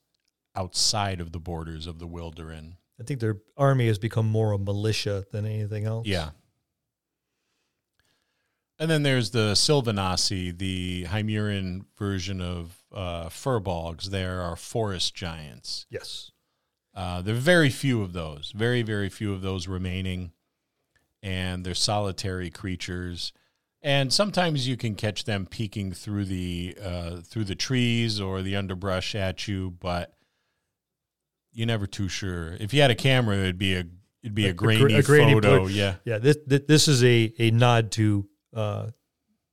outside 0.55 1.21
of 1.21 1.31
the 1.31 1.39
borders 1.39 1.87
of 1.87 1.99
the 1.99 2.07
Wylderynn 2.07 2.73
I 2.99 3.03
think 3.03 3.19
their 3.19 3.37
army 3.55 3.87
has 3.87 3.97
become 3.97 4.27
more 4.27 4.51
a 4.51 4.57
militia 4.57 5.25
than 5.31 5.45
anything 5.45 5.85
else. 5.85 6.05
Yeah. 6.05 6.31
And 8.77 8.89
then 8.89 9.03
there's 9.03 9.31
the 9.31 9.55
Sylvanasi, 9.55 10.51
the 10.51 11.05
Hymurin 11.05 11.85
version 11.97 12.41
of 12.41 12.77
uh, 12.93 13.25
Firbolgs. 13.25 14.05
There 14.05 14.41
are 14.41 14.55
forest 14.55 15.15
giants. 15.15 15.85
Yes. 15.89 16.31
Uh, 16.95 17.21
there 17.21 17.35
are 17.35 17.37
very 17.37 17.69
few 17.69 18.01
of 18.01 18.13
those, 18.13 18.51
very, 18.55 18.81
very 18.81 19.09
few 19.09 19.33
of 19.33 19.41
those 19.41 19.67
remaining. 19.67 20.31
And 21.21 21.65
they're 21.65 21.75
solitary 21.75 22.49
creatures. 22.49 23.33
And 23.81 24.11
sometimes 24.11 24.67
you 24.67 24.77
can 24.77 24.95
catch 24.95 25.25
them 25.25 25.45
peeking 25.45 25.91
through 25.93 26.25
the 26.25 26.77
uh, 26.81 27.17
through 27.21 27.43
the 27.45 27.55
trees 27.55 28.19
or 28.21 28.41
the 28.41 28.55
underbrush 28.55 29.15
at 29.15 29.47
you, 29.47 29.71
but 29.79 30.13
you're 31.53 31.67
never 31.67 31.87
too 31.87 32.07
sure. 32.09 32.53
If 32.59 32.73
you 32.73 32.81
had 32.81 32.91
a 32.91 32.95
camera, 32.95 33.37
it'd 33.37 33.57
be 33.57 33.75
a 33.75 33.85
It'd 34.21 34.35
be 34.35 34.47
a 34.47 34.49
A 34.49 34.53
grainy, 34.53 34.95
a 34.95 35.01
grainy 35.01 35.33
photo. 35.33 35.59
blur. 35.61 35.69
Yeah. 35.71 35.95
Yeah, 36.03 36.17
this 36.17 36.37
this, 36.45 36.61
this 36.67 36.87
is 36.89 37.03
a 37.05 37.33
a 37.39 37.51
nod 37.51 37.91
to 37.91 38.27
uh, 38.53 38.87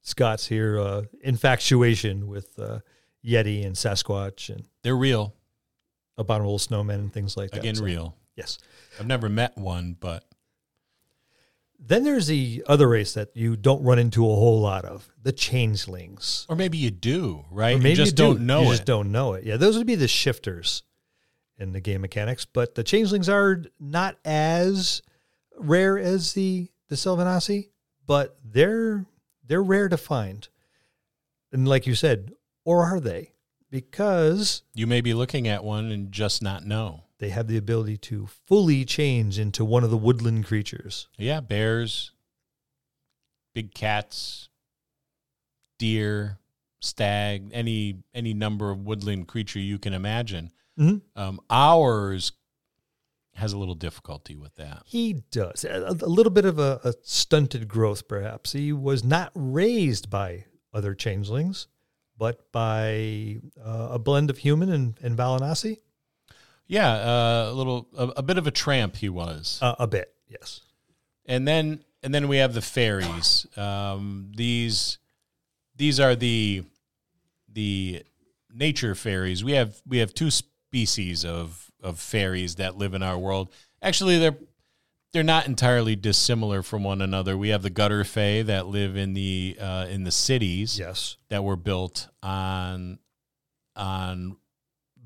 Scott's 0.03 0.47
here 0.49 0.79
uh, 0.81 1.03
infatuation 1.23 2.27
with 2.27 2.59
uh, 2.59 2.81
Yeti 3.25 3.65
and 3.65 3.77
Sasquatch 3.77 4.51
and 4.51 4.65
They're 4.83 4.97
real. 4.97 5.35
Abominable 6.19 6.59
snowmen 6.59 6.95
and 6.97 7.13
things 7.13 7.37
like 7.37 7.51
that. 7.51 7.61
Again, 7.61 7.77
So, 7.77 7.85
real. 7.85 8.17
Yes. 8.37 8.59
I've 9.01 9.07
never 9.07 9.29
met 9.29 9.57
one, 9.57 9.97
but 9.99 10.25
Then 11.79 12.05
there's 12.05 12.27
the 12.27 12.65
other 12.67 12.89
race 12.89 13.13
that 13.15 13.31
you 13.37 13.55
don't 13.57 13.83
run 13.83 13.99
into 13.99 14.25
a 14.25 14.35
whole 14.35 14.61
lot 14.61 14.85
of, 14.87 15.09
the 15.23 15.33
changelings. 15.33 16.47
or 16.49 16.57
maybe 16.57 16.79
you 16.79 16.91
do, 16.91 17.45
right? 17.51 17.75
Or 17.75 17.77
You 17.77 17.83
maybe 17.83 17.97
just 17.97 18.13
you 18.13 18.17
do. 18.17 18.23
don't 18.35 18.47
know 18.47 18.63
you 18.63 18.69
it. 18.69 18.77
just 18.77 18.85
don't 18.87 19.13
know 19.13 19.35
it. 19.35 19.45
Yeah, 19.45 19.57
those 19.59 19.77
would 19.77 19.87
be 19.87 19.95
the 19.95 20.09
shifters 20.09 20.83
in 21.59 21.73
the 21.73 21.81
game 21.81 22.01
mechanics, 22.01 22.45
but 22.47 22.75
the 22.75 22.83
changelings 22.85 23.29
are 23.29 23.63
not 23.79 24.17
as 24.25 25.03
rare 25.59 25.99
as 25.99 26.33
the 26.35 26.69
the 26.89 26.97
Sylvanasi, 26.97 27.71
but 28.07 28.39
they're 28.45 29.05
they're 29.47 29.63
rare 29.63 29.89
to 29.89 29.97
find. 29.97 30.49
And 31.53 31.67
like 31.69 31.87
you 31.87 31.95
said, 31.95 32.33
or 32.65 32.85
are 32.85 33.01
they? 33.01 33.33
Because 33.81 34.63
You 34.75 34.87
may 34.87 35.03
be 35.03 35.13
looking 35.13 35.47
at 35.47 35.63
one 35.63 35.91
and 35.93 36.11
just 36.11 36.41
not 36.43 36.65
know. 36.65 37.03
they 37.19 37.29
have 37.31 37.47
the 37.47 37.57
ability 37.59 37.97
to 37.99 38.27
fully 38.47 38.85
change 38.87 39.39
into 39.39 39.65
one 39.67 39.85
of 39.85 39.91
the 39.91 39.97
woodland 39.99 40.45
creatures. 40.47 41.09
Yeah, 41.19 41.41
bears, 41.41 42.13
big 43.55 43.73
cats, 43.75 44.49
deer, 45.79 46.39
stag, 46.81 47.51
any 47.53 48.03
any 48.15 48.33
number 48.35 48.71
of 48.71 48.81
woodland 48.87 49.29
creature 49.29 49.59
you 49.61 49.79
can 49.79 49.93
imagine. 49.93 50.53
Mhm. 50.79 51.03
Um, 51.15 51.41
ours 51.51 52.33
has 53.35 53.53
a 53.53 53.59
little 53.59 53.75
difficulty 53.75 54.37
with 54.37 54.55
that. 54.57 54.83
He 54.87 55.23
does. 55.31 55.65
A, 55.65 55.89
a 56.01 56.09
little 56.09 56.33
bit 56.33 56.45
of 56.47 56.59
a, 56.59 56.81
a 56.85 56.95
stunted 57.03 57.69
growth, 57.69 58.09
perhaps. 58.09 58.53
He 58.53 58.73
was 58.73 59.05
not 59.05 59.31
raised 59.35 60.09
by 60.11 60.47
other 60.73 60.95
changelings, 60.95 61.67
but 62.19 62.51
by 62.53 63.41
uh, 63.63 63.89
a 63.93 63.99
blend 63.99 64.31
of 64.31 64.39
human 64.39 64.71
and, 64.71 64.99
and 65.03 65.17
Valinasi. 65.17 65.79
Yeah, 66.67 66.91
uh, 66.91 67.51
a 67.51 67.53
little, 67.53 67.89
a, 67.97 68.09
a 68.17 68.23
bit 68.23 68.39
of 68.39 68.47
a 68.47 68.51
tramp 68.51 68.97
he 68.97 69.09
was. 69.09 69.59
Uh, 69.63 69.77
a 69.79 69.87
bit, 69.87 70.13
yes. 70.29 70.63
and 71.27 71.47
then 71.47 71.85
and 72.03 72.15
then 72.15 72.29
we 72.29 72.39
have 72.39 72.55
the 72.55 72.63
fairies. 72.63 73.47
Um, 73.57 74.33
these 74.35 74.99
these 75.77 76.01
are 76.01 76.15
the 76.15 76.65
the 77.53 78.03
nature 78.53 78.95
fairies. 78.95 79.45
We 79.45 79.53
have 79.53 79.81
we 79.87 79.99
have 79.99 80.15
two 80.15 80.31
species 80.31 81.25
of 81.25 81.71
of 81.83 81.99
fairies 81.99 82.57
that 82.57 82.77
live 82.77 82.95
in 82.95 83.03
our 83.03 83.19
world. 83.19 83.51
Actually, 83.83 84.19
they're 84.19 84.37
they're 85.13 85.23
not 85.23 85.47
entirely 85.47 85.97
dissimilar 85.97 86.63
from 86.63 86.85
one 86.85 87.01
another. 87.01 87.37
We 87.39 87.49
have 87.51 87.63
the 87.63 87.71
gutter 87.71 88.05
fae 88.05 88.43
that 88.43 88.67
live 88.67 88.97
in 88.97 89.15
the 89.15 89.57
uh, 89.61 89.87
in 89.89 90.05
the 90.05 90.11
cities 90.11 90.79
Yes. 90.79 91.17
that 91.29 91.43
were 91.45 91.57
built 91.57 92.09
on 92.23 92.99
on 93.75 94.37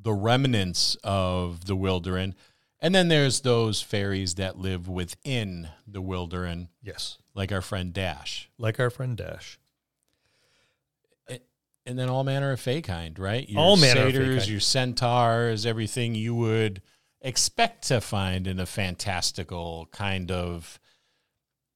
the 0.02 0.12
remnants 0.12 0.96
of 1.04 1.66
the 1.66 1.76
Wylderynn. 1.76 2.34
And 2.80 2.94
then 2.94 3.08
there's 3.08 3.40
those 3.42 3.82
fairies 3.82 4.36
that 4.36 4.56
live 4.58 4.88
within 4.88 5.68
the 5.86 6.00
Wylderynn, 6.02 6.68
Yes. 6.82 7.18
like 7.34 7.52
our 7.52 7.60
friend 7.60 7.92
Dash. 7.92 8.48
Like 8.56 8.80
our 8.80 8.88
friend 8.90 9.16
Dash. 9.16 9.58
And 11.86 11.98
then 11.98 12.08
all 12.10 12.24
manner 12.24 12.52
of 12.52 12.60
fae 12.60 12.82
kind, 12.82 13.18
right? 13.18 13.48
Your 13.48 13.60
All 13.60 13.76
manner 13.76 14.10
satyrs, 14.10 14.50
your 14.50 14.60
centaurs, 14.60 15.64
everything 15.66 16.14
you 16.14 16.34
would 16.34 16.82
expect 17.20 17.88
to 17.88 18.00
find 18.00 18.46
in 18.46 18.58
a 18.58 18.66
fantastical 18.66 19.88
kind 19.92 20.30
of 20.30 20.78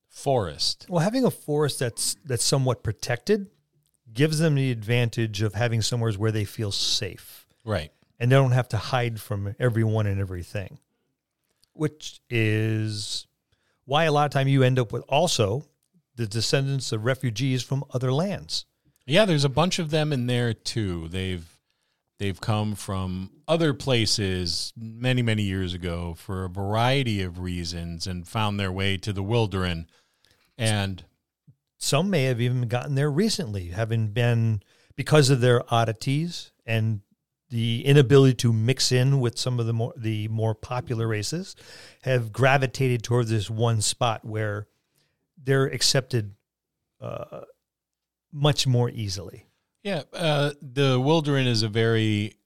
forest. 0.08 0.86
Well, 0.88 1.02
having 1.02 1.24
a 1.24 1.30
forest 1.30 1.78
that's 1.78 2.16
that's 2.24 2.44
somewhat 2.44 2.82
protected 2.82 3.48
gives 4.12 4.38
them 4.38 4.54
the 4.54 4.70
advantage 4.70 5.42
of 5.42 5.54
having 5.54 5.82
somewhere 5.82 6.12
where 6.12 6.30
they 6.32 6.44
feel 6.44 6.70
safe. 6.70 7.46
Right. 7.64 7.90
and 8.20 8.30
they 8.30 8.36
don't 8.36 8.52
have 8.52 8.68
to 8.68 8.76
hide 8.76 9.20
from 9.20 9.54
everyone 9.58 10.06
and 10.06 10.20
everything, 10.20 10.78
which 11.72 12.20
is 12.28 13.26
why 13.86 14.04
a 14.04 14.12
lot 14.12 14.26
of 14.26 14.30
time 14.30 14.48
you 14.48 14.62
end 14.62 14.78
up 14.78 14.92
with 14.92 15.02
also 15.08 15.64
the 16.14 16.26
descendants 16.26 16.92
of 16.92 17.04
refugees 17.04 17.62
from 17.62 17.82
other 17.92 18.12
lands. 18.12 18.66
Yeah, 19.06 19.24
there's 19.24 19.44
a 19.44 19.48
bunch 19.48 19.78
of 19.78 19.90
them 19.90 20.12
in 20.12 20.26
there 20.26 20.52
too. 20.54 21.08
They've 21.08 21.53
they've 22.18 22.40
come 22.40 22.74
from 22.74 23.30
other 23.46 23.74
places 23.74 24.72
many 24.76 25.22
many 25.22 25.42
years 25.42 25.74
ago 25.74 26.14
for 26.16 26.44
a 26.44 26.48
variety 26.48 27.22
of 27.22 27.38
reasons 27.38 28.06
and 28.06 28.26
found 28.28 28.58
their 28.58 28.72
way 28.72 28.96
to 28.96 29.12
the 29.12 29.22
Wylderynn. 29.22 29.86
And 30.56 31.04
Some 31.78 32.08
may 32.10 32.24
have 32.24 32.40
even 32.40 32.68
gotten 32.68 32.94
there 32.94 33.10
recently, 33.10 33.68
having 33.68 34.08
been 34.08 34.62
because 34.96 35.28
of 35.30 35.40
their 35.40 35.62
oddities 35.72 36.52
and 36.64 37.00
the 37.50 37.84
inability 37.84 38.34
to 38.34 38.52
mix 38.52 38.90
in 38.90 39.20
with 39.20 39.38
some 39.38 39.60
of 39.60 39.66
the 39.66 39.72
more 39.72 39.92
the 39.96 40.28
more 40.28 40.54
popular 40.54 41.06
races, 41.06 41.54
have 42.02 42.32
gravitated 42.32 43.02
toward 43.02 43.28
this 43.28 43.50
one 43.50 43.80
spot 43.80 44.24
where 44.24 44.66
they're 45.36 45.66
accepted 45.66 46.34
uh, 47.00 47.42
much 48.32 48.66
more 48.66 48.90
easily. 48.90 49.46
Yeah, 49.84 50.02
uh, 50.14 50.52
the 50.62 50.98
Wylderynn 50.98 51.46
is 51.46 51.62
a 51.62 51.68
very 51.68 52.38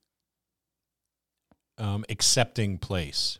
um, 1.77 2.03
accepting 2.09 2.77
place, 2.77 3.39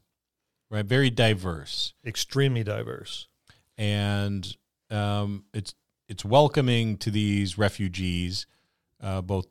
right? 0.72 0.86
Very 0.86 1.10
diverse. 1.10 1.94
Extremely 2.06 2.64
diverse. 2.64 3.28
and 3.78 4.56
um, 4.90 5.44
it's 5.54 5.76
it's 6.08 6.26
welcoming 6.26 6.98
to 6.98 7.12
these 7.12 7.58
refugees, 7.58 8.48
uh, 9.02 9.22
both 9.22 9.46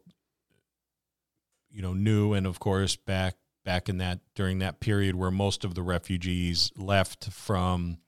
you 1.71 1.83
know 1.83 1.93
new 1.93 2.33
and 2.33 2.47
of 2.47 2.59
course 2.59 2.97
back 2.97 3.37
back 3.65 3.89
in 3.89 3.99
that 3.99 4.21
during 4.35 4.59
that 4.61 4.81
period 4.81 5.15
where 5.15 5.31
most 5.31 5.65
of 5.65 5.75
the 5.75 5.83
refugees 5.83 6.73
left 6.77 7.31
from 7.31 7.99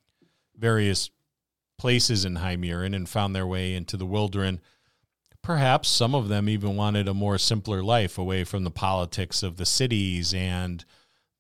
various 0.57 1.11
places 1.79 2.25
in 2.25 2.37
Hymiran 2.37 2.97
and 2.97 3.09
found 3.09 3.37
their 3.37 3.47
way 3.47 3.75
into 3.75 3.97
the 3.99 4.07
Wylderynn. 4.07 4.59
Perhaps 5.43 5.89
some 5.89 6.15
of 6.15 6.29
them 6.29 6.49
even 6.49 6.77
wanted 6.77 7.09
a 7.09 7.15
more 7.15 7.39
simpler 7.39 7.83
life 7.83 8.19
away 8.19 8.45
from 8.45 8.65
the 8.65 8.71
politics 8.71 9.43
of 9.43 9.57
the 9.57 9.67
cities 9.67 10.35
and 10.35 10.85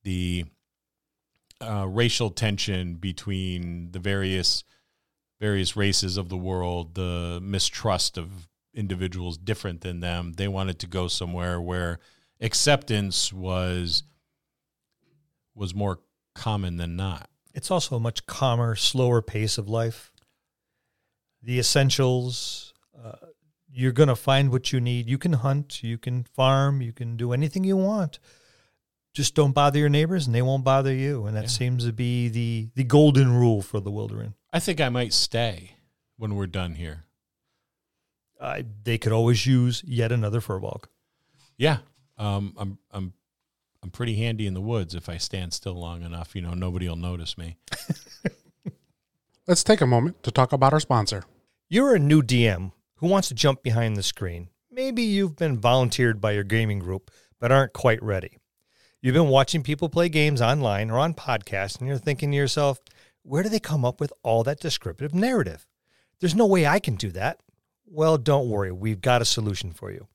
the 0.03 0.45
uh, 1.61 1.87
racial 1.87 2.31
tension 2.31 2.95
between 2.95 3.93
the 3.93 3.99
various 3.99 4.65
various 5.41 5.75
races 5.75 6.17
of 6.17 6.29
the 6.29 6.37
world, 6.37 6.95
the 6.95 7.41
mistrust 7.43 8.19
of 8.19 8.49
individuals 8.75 9.39
different 9.39 9.81
than 9.81 10.01
them. 10.01 10.35
They 10.35 10.49
wanted 10.49 10.79
to 10.81 10.87
go 10.87 11.09
somewhere 11.09 11.61
where 11.61 11.99
acceptance 12.41 13.33
was 13.33 14.03
was 15.55 15.75
more 15.75 16.01
common 16.35 16.77
than 16.77 16.97
not. 16.97 17.29
It's 17.53 17.71
also 17.71 17.97
a 17.97 18.01
much 18.01 18.27
calmer, 18.27 18.77
slower 18.77 19.21
pace 19.21 19.59
of 19.59 19.69
life. 19.69 20.13
The 21.43 21.59
essentials, 21.59 22.73
uh, 23.03 23.17
you're 23.73 23.93
going 23.93 24.09
to 24.09 24.17
find 24.17 24.51
what 24.51 24.73
you 24.73 24.81
need. 24.81 25.09
You 25.09 25.19
can 25.19 25.33
hunt, 25.35 25.83
you 25.83 25.97
can 25.99 26.25
farm, 26.25 26.83
you 26.83 26.93
can 26.93 27.17
do 27.17 27.33
anything 27.33 27.65
you 27.65 27.77
want. 27.77 28.19
Just 29.15 29.35
don't 29.35 29.53
bother 29.53 29.79
your 29.79 29.89
neighbors 29.89 30.27
and 30.27 30.35
they 30.35 30.43
won't 30.43 30.65
bother 30.65 30.93
you. 30.93 31.27
And 31.27 31.37
that 31.37 31.45
Yeah. 31.45 31.49
seems 31.49 31.85
to 31.85 31.93
be 31.93 32.29
the, 32.29 32.71
the 32.75 32.85
golden 32.85 33.33
rule 33.35 33.63
for 33.63 33.81
the 33.81 33.91
wilderness. 33.91 34.35
I 34.53 34.61
think 34.61 34.81
I 34.81 34.89
might 34.89 35.13
stay 35.13 35.73
when 36.17 36.35
we're 36.35 36.47
done 36.47 36.75
here. 36.75 37.05
Uh, 38.41 38.63
they 38.85 38.99
could 38.99 39.13
always 39.13 39.47
use 39.47 39.83
yet 39.87 40.11
another 40.13 40.41
firbolg. 40.41 40.85
Yeah, 41.59 41.79
um, 42.17 42.55
I'm 42.57 42.79
I'm 42.91 43.13
I'm 43.83 43.91
pretty 43.91 44.15
handy 44.17 44.47
in 44.47 44.55
the 44.55 44.61
woods 44.63 44.95
if 44.95 45.09
I 45.11 45.19
stand 45.19 45.53
still 45.53 45.75
long 45.75 46.03
enough. 46.03 46.35
You 46.35 46.41
know, 46.41 46.55
nobody 46.55 46.89
will 46.89 46.97
notice 46.97 47.37
me. 47.37 47.59
Let's 49.47 49.63
take 49.65 49.81
a 49.81 49.87
moment 49.87 50.23
to 50.23 50.31
talk 50.31 50.53
about 50.53 50.73
our 50.73 50.81
sponsor. 50.81 51.25
You're 51.69 51.95
a 51.95 51.99
new 51.99 52.23
DM 52.23 52.73
who 53.01 53.09
wants 53.09 53.29
to 53.29 53.35
jump 53.35 53.63
behind 53.63 53.97
the 53.97 54.03
screen. 54.03 54.49
Maybe 54.71 55.03
you've 55.03 55.37
been 55.37 55.59
volunteered 55.59 56.21
by 56.21 56.33
your 56.33 56.45
gaming 56.45 56.79
group 56.79 57.11
but 57.39 57.51
aren't 57.51 57.73
quite 57.73 58.03
ready. 58.03 58.37
You've 59.01 59.15
been 59.15 59.29
watching 59.29 59.63
people 59.63 59.89
play 59.89 60.11
games 60.11 60.43
online 60.43 60.91
or 60.91 60.99
on 60.99 61.15
podcasts 61.15 61.79
and 61.79 61.89
you're 61.89 61.97
thinking 61.97 62.31
to 62.31 62.37
yourself, 62.37 62.79
where 63.23 63.43
do 63.43 63.49
they 63.49 63.59
come 63.59 63.87
up 63.87 64.01
with 64.01 64.13
all 64.23 64.45
that 64.45 64.61
descriptive 64.61 65.15
narrative? 65.15 65.67
There's 66.21 66.35
no 66.35 66.45
way 66.45 66.67
I 66.67 66.79
can 66.79 66.97
do 66.97 67.11
that. 67.13 67.41
Well, 67.87 68.19
don't 68.19 68.51
worry, 68.51 68.71
we've 68.71 69.01
got 69.01 69.23
a 69.23 69.25
solution 69.25 69.73
for 69.73 69.91
you. 69.91 70.07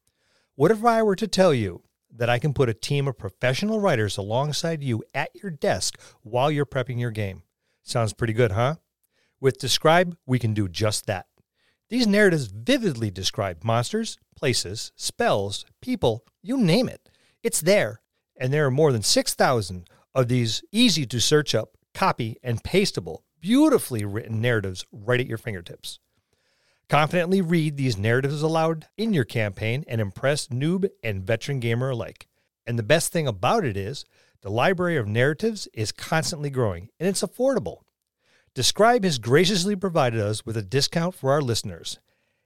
What 0.54 0.70
if 0.70 0.86
I 0.86 1.02
were 1.02 1.16
to 1.16 1.28
tell 1.28 1.54
you 1.54 1.82
that 2.16 2.30
I 2.30 2.38
can 2.38 2.54
put 2.54 2.70
a 2.70 2.74
team 2.76 3.08
of 3.08 3.18
professional 3.18 3.80
writers 3.80 4.16
alongside 4.16 4.84
you 4.84 5.04
at 5.16 5.32
your 5.34 5.52
desk 5.52 6.00
while 6.22 6.52
you're 6.52 6.68
prepping 6.68 7.00
your 7.00 7.12
game? 7.12 7.42
Sounds 7.82 8.14
pretty 8.14 8.34
good, 8.34 8.52
huh? 8.52 8.76
With 9.40 9.60
DSCRYB, 9.60 10.16
we 10.28 10.38
can 10.38 10.54
do 10.54 10.68
just 10.68 11.08
that. 11.08 11.26
These 11.90 12.08
narratives 12.08 12.48
vividly 12.48 13.12
describe 13.12 13.64
monsters, 13.64 14.18
places, 14.36 14.92
spells, 14.96 15.66
people, 15.82 16.26
you 16.42 16.58
name 16.58 16.90
it. 16.90 17.10
It's 17.44 17.62
there, 17.62 18.02
and 18.38 18.52
there 18.52 18.66
are 18.66 18.72
more 18.72 18.92
than 18.92 19.04
6,000 19.04 19.88
of 20.14 20.28
these 20.28 20.64
easy 20.72 21.06
to 21.06 21.20
search 21.20 21.54
up 21.54 21.76
copy, 21.96 22.38
and 22.44 22.64
pastable, 22.64 23.24
beautifully 23.42 24.06
written 24.06 24.40
narratives 24.40 24.86
right 24.92 25.20
at 25.20 25.26
your 25.26 25.40
fingertips. 25.40 26.00
Confidently 26.88 27.42
read 27.42 27.78
these 27.78 27.98
narratives 27.98 28.44
aloud 28.44 28.86
in 28.96 29.14
your 29.14 29.24
campaign 29.24 29.84
and 29.88 30.00
impress 30.00 30.50
noob 30.50 30.88
and 31.04 31.26
veteran 31.26 31.60
gamer 31.60 31.90
alike. 31.90 32.28
And 32.68 32.78
the 32.78 32.84
best 32.84 33.12
thing 33.12 33.26
about 33.26 33.66
it 33.66 33.76
is, 33.76 34.06
the 34.42 34.52
library 34.52 34.98
of 34.98 35.08
narratives 35.08 35.68
is 35.74 35.92
constantly 35.92 36.52
growing 36.52 36.90
and 37.00 37.10
it's 37.10 37.24
affordable. 37.24 37.78
DSCRYB 38.56 39.04
has 39.04 39.20
graciously 39.20 39.76
provided 39.76 40.22
us 40.22 40.46
with 40.46 40.56
a 40.56 40.62
discount 40.62 41.14
for 41.14 41.34
our 41.34 41.42
listeners. 41.42 42.00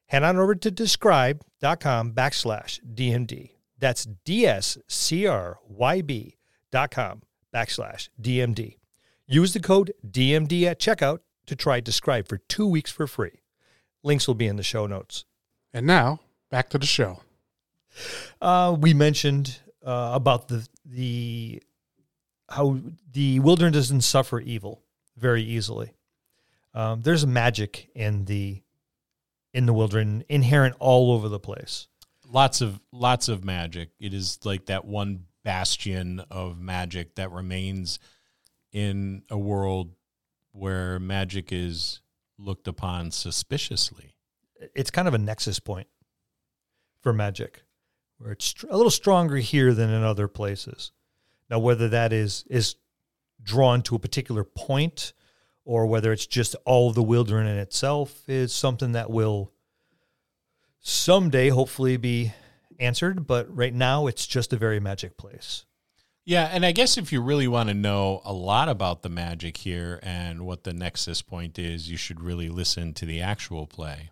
Head 0.08 0.24
on 0.24 0.38
over 0.38 0.56
to 0.56 0.72
dscryb.com 0.72 2.14
backslash 2.14 2.80
DMD. 2.84 3.52
That's 3.78 4.06
D-S-C-R-Y-B 4.26 4.78
dot 6.72 6.90
com 6.90 7.22
backslash 7.54 8.10
DMD. 8.20 8.78
Use 9.28 9.54
the 9.54 9.60
code 9.60 9.94
DMD 10.04 10.64
at 10.64 10.80
checkout 10.80 11.20
to 11.46 11.56
try 11.56 11.80
DSCRYB 11.80 12.28
for 12.28 12.38
two 12.38 12.66
weeks 12.66 12.92
for 12.92 13.06
free. 13.06 13.42
Links 14.02 14.28
will 14.28 14.34
be 14.34 14.48
in 14.48 14.56
the 14.56 14.64
show 14.64 14.88
notes. 14.88 15.26
And 15.72 15.86
now, 15.86 16.22
back 16.50 16.72
to 16.72 16.80
the 16.80 16.88
show. 16.88 17.22
Uh, 18.42 18.76
we 18.80 18.96
mentioned 18.96 19.60
uh, 19.86 20.10
about 20.14 20.48
the 20.48 20.68
the 20.84 21.62
how 22.50 22.80
the 23.12 23.40
wilderness 23.42 23.76
doesn't 23.76 24.02
suffer 24.02 24.40
evil 24.40 24.82
very 25.16 25.44
easily. 25.44 25.94
Um, 26.80 27.02
there's 27.02 27.28
magic 27.28 27.90
in 27.94 28.24
the 28.24 28.64
in 29.54 29.66
the 29.66 29.74
wilderness 29.74 30.24
inherent 30.30 30.78
all 30.80 31.12
over 31.12 31.28
the 31.28 31.40
place. 31.40 31.90
Lots 32.26 32.62
of 32.62 32.80
lots 32.94 33.28
of 33.28 33.44
magic. 33.44 33.90
It 34.00 34.14
is 34.14 34.40
like 34.46 34.68
that 34.68 34.86
one 34.86 35.26
bastion 35.44 36.22
of 36.32 36.58
magic 36.58 37.16
that 37.16 37.32
remains 37.32 38.00
in 38.72 39.24
a 39.30 39.38
world 39.38 39.92
where 40.54 41.00
magic 41.00 41.52
is 41.52 42.00
looked 42.38 42.68
upon 42.68 43.12
suspiciously. 43.12 44.16
It's 44.74 44.92
kind 44.92 45.08
of 45.10 45.14
a 45.14 45.18
nexus 45.18 45.60
point 45.60 45.88
for 47.02 47.12
magic, 47.12 47.64
where 48.20 48.32
it's 48.32 48.56
a 48.70 48.78
little 48.78 48.90
stronger 48.90 49.36
here 49.36 49.74
than 49.74 49.90
in 49.90 50.04
other 50.04 50.30
places. 50.30 50.94
Now, 51.50 51.60
whether 51.60 51.90
that 51.90 52.14
is 52.14 52.46
is 52.50 52.78
drawn 53.44 53.82
to 53.82 53.96
a 53.96 54.00
particular 54.00 54.46
point 54.46 55.12
or 55.66 55.86
whether 55.86 56.12
it's 56.12 56.26
just 56.26 56.56
all 56.66 56.90
of 56.90 56.96
the 56.96 57.04
wilderness 57.04 57.52
in 57.52 57.58
itself 57.58 58.28
is 58.28 58.52
something 58.54 58.94
that 58.94 59.10
will 59.10 59.52
someday 60.80 61.50
hopefully 61.50 61.98
be 61.98 62.34
answered. 62.80 63.28
But 63.28 63.56
right 63.56 63.74
now, 63.74 64.08
it's 64.08 64.26
just 64.26 64.54
a 64.54 64.58
very 64.58 64.80
magic 64.80 65.18
place. 65.18 65.66
Yeah, 66.26 66.50
and 66.52 66.66
I 66.66 66.74
guess 66.74 66.98
if 66.98 67.12
you 67.12 67.22
really 67.22 67.48
want 67.48 67.70
to 67.70 67.76
know 67.76 68.22
a 68.24 68.34
lot 68.34 68.70
about 68.70 69.02
the 69.02 69.10
magic 69.10 69.58
here 69.58 70.00
and 70.04 70.46
what 70.46 70.64
the 70.64 70.74
nexus 70.74 71.22
point 71.24 71.58
is, 71.58 71.90
you 71.90 71.98
should 71.98 72.22
really 72.22 72.50
listen 72.50 72.94
to 72.96 73.06
the 73.06 73.22
actual 73.22 73.66
play. 73.66 74.12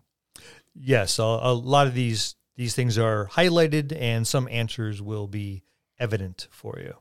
Yes, 0.73 1.19
a, 1.19 1.23
a 1.23 1.53
lot 1.53 1.87
of 1.87 1.93
these 1.93 2.35
these 2.55 2.73
things 2.73 2.97
are 2.97 3.27
highlighted, 3.33 3.95
and 3.95 4.25
some 4.25 4.47
answers 4.49 4.99
will 4.99 5.27
be 5.27 5.61
evident 5.99 6.47
for 6.49 6.79
you. 6.79 6.95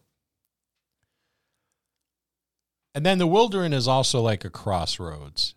And 2.96 3.04
then 3.04 3.18
the 3.18 3.28
Wylderynn 3.28 3.74
is 3.74 3.86
also 3.86 4.22
like 4.22 4.42
a 4.46 4.48
crossroads. 4.48 5.54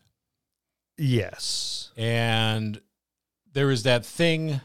Yes. 0.98 1.92
And 1.96 2.82
there 3.54 3.72
is 3.72 3.84
that 3.84 4.06
thing 4.06 4.60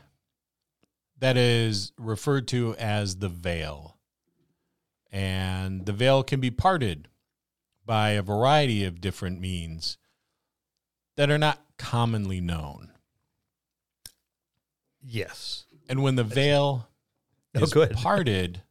that 1.20 1.36
is 1.36 1.92
referred 1.96 2.48
to 2.48 2.74
as 2.74 3.18
the 3.18 3.28
veil. 3.28 3.96
And 5.12 5.86
the 5.86 5.92
veil 5.92 6.24
can 6.24 6.40
be 6.40 6.50
parted 6.50 7.06
by 7.86 8.10
a 8.10 8.22
variety 8.22 8.82
of 8.82 9.00
different 9.00 9.40
means 9.40 9.96
that 11.16 11.30
are 11.30 11.38
not 11.38 11.62
commonly 11.78 12.40
known. 12.40 12.90
Yes. 15.00 15.64
And 15.88 16.02
when 16.02 16.16
the 16.16 16.24
veil 16.24 16.88
Oh, 17.54 17.62
is 17.62 17.72
parted, 17.92 18.62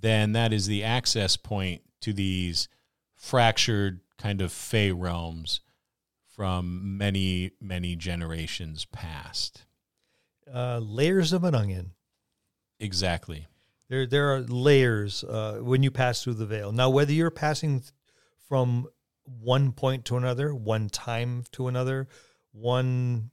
then 0.00 0.32
that 0.32 0.54
is 0.54 0.66
the 0.66 0.84
access 0.84 1.36
point 1.36 1.82
to 2.00 2.14
these 2.14 2.66
fractured 3.18 4.00
kind 4.16 4.40
of 4.40 4.52
fey 4.52 4.92
realms 4.92 5.60
from 6.34 6.96
many, 6.96 7.50
many 7.60 7.96
generations 7.96 8.86
past. 8.86 9.66
Uh, 10.52 10.78
layers 10.78 11.32
of 11.32 11.44
an 11.44 11.54
onion. 11.54 11.90
Exactly. 12.80 13.48
There, 13.88 14.06
there 14.06 14.34
are 14.34 14.40
layers 14.40 15.24
uh, 15.24 15.58
when 15.60 15.82
you 15.82 15.90
pass 15.90 16.22
through 16.22 16.34
the 16.34 16.46
veil. 16.46 16.72
Now, 16.72 16.90
whether 16.90 17.12
you're 17.12 17.30
passing 17.30 17.82
from 18.48 18.86
one 19.24 19.72
point 19.72 20.04
to 20.06 20.16
another, 20.16 20.54
one 20.54 20.88
time 20.88 21.44
to 21.52 21.68
another, 21.68 22.08
one 22.52 23.30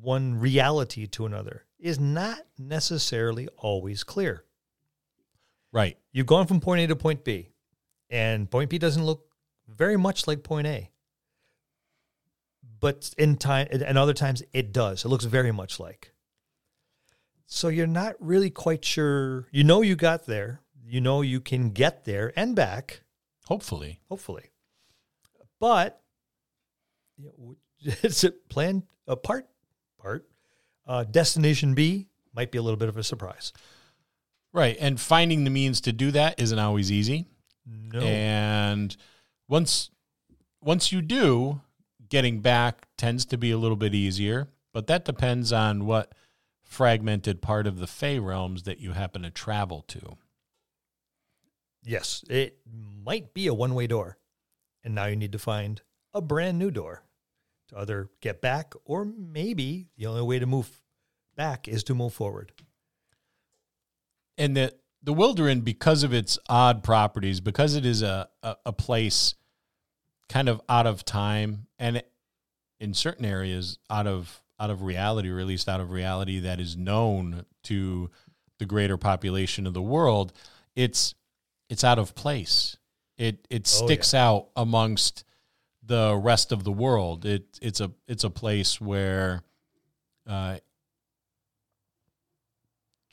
one 0.00 0.40
reality 0.40 1.06
to 1.06 1.24
another, 1.24 1.64
is 1.78 2.00
not 2.00 2.40
necessarily 2.58 3.46
always 3.56 4.02
clear. 4.02 4.44
Right. 5.72 5.96
You've 6.12 6.26
gone 6.26 6.48
from 6.48 6.60
point 6.60 6.80
A 6.80 6.86
to 6.88 6.96
point 6.96 7.24
B, 7.24 7.50
and 8.10 8.50
point 8.50 8.70
B 8.70 8.78
doesn't 8.78 9.04
look 9.04 9.26
very 9.68 9.96
much 9.96 10.26
like 10.26 10.42
point 10.42 10.66
A. 10.66 10.90
But 12.80 13.14
in 13.16 13.36
time, 13.36 13.68
and 13.70 13.96
other 13.96 14.12
times 14.12 14.42
it 14.52 14.72
does. 14.72 15.04
It 15.04 15.08
looks 15.08 15.24
very 15.24 15.52
much 15.52 15.80
like. 15.80 16.12
So 17.46 17.68
you're 17.68 17.86
not 17.86 18.14
really 18.20 18.50
quite 18.50 18.84
sure. 18.84 19.46
You 19.52 19.64
know 19.64 19.82
you 19.82 19.96
got 19.96 20.26
there. 20.26 20.60
You 20.86 21.00
know 21.00 21.22
you 21.22 21.40
can 21.40 21.70
get 21.70 22.04
there 22.04 22.32
and 22.36 22.54
back, 22.54 23.02
Hopefully. 23.46 24.00
hopefully. 24.08 24.50
But 25.60 26.02
you 27.16 27.32
know, 27.38 27.56
it's 28.02 28.24
a 28.24 28.32
plan 28.32 28.82
a 29.06 29.16
part 29.16 29.46
part. 30.00 30.26
Uh, 30.86 31.04
destination 31.04 31.74
B 31.74 32.08
might 32.34 32.50
be 32.52 32.58
a 32.58 32.62
little 32.62 32.76
bit 32.76 32.88
of 32.88 32.96
a 32.98 33.02
surprise. 33.02 33.52
Right. 34.52 34.76
And 34.78 35.00
finding 35.00 35.44
the 35.44 35.50
means 35.50 35.80
to 35.82 35.92
do 35.92 36.10
that 36.10 36.38
isn't 36.38 36.58
always 36.58 36.92
easy. 36.92 37.26
No. 37.66 38.00
And 38.00 38.96
once 39.48 39.90
once 40.60 40.92
you 40.92 41.02
do, 41.02 41.60
getting 42.08 42.40
back 42.40 42.86
tends 42.96 43.24
to 43.26 43.36
be 43.38 43.50
a 43.50 43.58
little 43.58 43.76
bit 43.76 43.94
easier, 43.94 44.48
but 44.72 44.86
that 44.86 45.04
depends 45.04 45.52
on 45.52 45.86
what 45.86 46.12
fragmented 46.62 47.40
part 47.42 47.66
of 47.66 47.78
the 47.78 47.86
Fey 47.86 48.18
realms 48.18 48.62
that 48.64 48.80
you 48.80 48.92
happen 48.92 49.22
to 49.22 49.30
travel 49.30 49.82
to. 49.88 50.16
Yes, 51.84 52.24
it 52.30 52.58
might 52.66 53.34
be 53.34 53.46
a 53.46 53.54
one 53.54 53.74
way 53.74 53.86
door. 53.86 54.18
And 54.82 54.94
now 54.94 55.06
you 55.06 55.16
need 55.16 55.32
to 55.32 55.38
find 55.38 55.80
a 56.12 56.20
brand 56.20 56.58
new 56.58 56.70
door 56.70 57.04
to 57.68 57.78
either 57.78 58.10
get 58.20 58.40
back 58.42 58.74
or 58.84 59.04
maybe 59.04 59.88
the 59.96 60.06
only 60.06 60.22
way 60.22 60.38
to 60.38 60.46
move 60.46 60.82
back 61.36 61.66
is 61.68 61.82
to 61.84 61.94
move 61.94 62.12
forward. 62.14 62.52
and 64.36 64.56
that 64.56 64.74
the 65.04 65.12
Wylderynn, 65.14 65.62
because 65.62 66.02
of 66.02 66.14
its 66.14 66.38
odd 66.48 66.82
properties, 66.82 67.40
because 67.40 67.76
it 67.76 67.84
is 67.84 68.02
a, 68.02 68.28
a, 68.42 68.56
a 68.66 68.72
place 68.72 69.34
kind 70.28 70.48
of 70.48 70.60
out 70.68 70.86
of 70.86 71.04
time 71.04 71.66
and 71.78 72.02
in 72.80 72.94
certain 72.94 73.24
areas 73.24 73.78
out 73.90 74.06
of 74.06 74.42
out 74.58 74.70
of 74.70 74.82
reality, 74.82 75.28
or 75.28 75.40
at 75.40 75.46
least 75.46 75.68
out 75.68 75.80
of 75.80 75.90
reality 75.90 76.38
that 76.40 76.60
is 76.60 76.76
known 76.76 77.44
to 77.64 78.10
the 78.58 78.64
greater 78.64 78.96
population 78.96 79.66
of 79.66 79.74
the 79.74 79.82
world, 79.82 80.32
it's 80.74 81.14
it's 81.68 81.84
out 81.84 81.98
of 81.98 82.14
place. 82.14 82.76
It 83.18 83.46
it 83.50 83.62
Oh, 83.62 83.86
sticks 83.86 84.14
out 84.14 84.48
amongst 84.56 85.24
the 85.82 86.16
rest 86.16 86.50
of 86.50 86.64
the 86.64 86.72
world. 86.72 87.26
It 87.26 87.58
it's 87.60 87.80
a 87.80 87.90
it's 88.08 88.24
a 88.24 88.30
place 88.30 88.80
where 88.80 89.42
uh, 90.26 90.58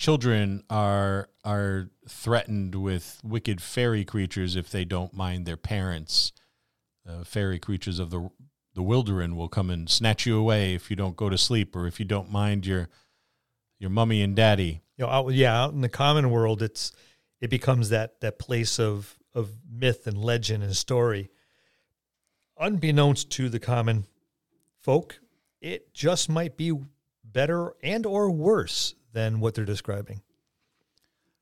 children 0.01 0.63
are 0.67 1.29
are 1.45 1.87
threatened 2.09 2.73
with 2.73 3.21
wicked 3.23 3.61
fairy 3.61 4.03
creatures 4.03 4.55
if 4.55 4.71
they 4.71 4.83
don't 4.83 5.13
mind 5.13 5.45
their 5.45 5.57
parents. 5.57 6.31
Uh, 7.07 7.23
fairy 7.23 7.59
creatures 7.59 7.99
of 7.99 8.09
the 8.09 8.27
the 8.73 8.81
Wylderynn 8.81 9.35
will 9.35 9.47
come 9.47 9.69
and 9.69 9.87
snatch 9.87 10.25
you 10.25 10.39
away 10.39 10.73
if 10.73 10.89
you 10.89 10.95
don't 10.95 11.15
go 11.15 11.29
to 11.29 11.37
sleep 11.37 11.75
or 11.75 11.85
if 11.85 11.99
you 11.99 12.05
don't 12.05 12.31
mind 12.31 12.65
your 12.65 12.89
your 13.77 13.91
mummy 13.91 14.23
and 14.23 14.35
daddy. 14.35 14.81
You 14.97 15.05
know, 15.05 15.11
out, 15.11 15.33
yeah, 15.33 15.55
out 15.55 15.73
in 15.73 15.81
the 15.81 15.89
common 15.89 16.31
world, 16.31 16.63
it's 16.63 16.91
it 17.39 17.51
becomes 17.51 17.89
that 17.89 18.21
that 18.21 18.39
place 18.39 18.79
of 18.79 19.19
of 19.35 19.51
myth 19.71 20.07
and 20.07 20.17
legend 20.17 20.63
and 20.63 20.75
story. 20.75 21.29
Unbeknownst 22.57 23.29
to 23.31 23.49
the 23.49 23.59
common 23.59 24.05
folk, 24.81 25.19
it 25.61 25.93
just 25.93 26.27
might 26.27 26.57
be 26.57 26.73
better 27.23 27.75
and 27.83 28.07
or 28.07 28.31
worse 28.31 28.95
than 29.13 29.39
what 29.39 29.54
they're 29.56 29.65
describing. 29.65 30.21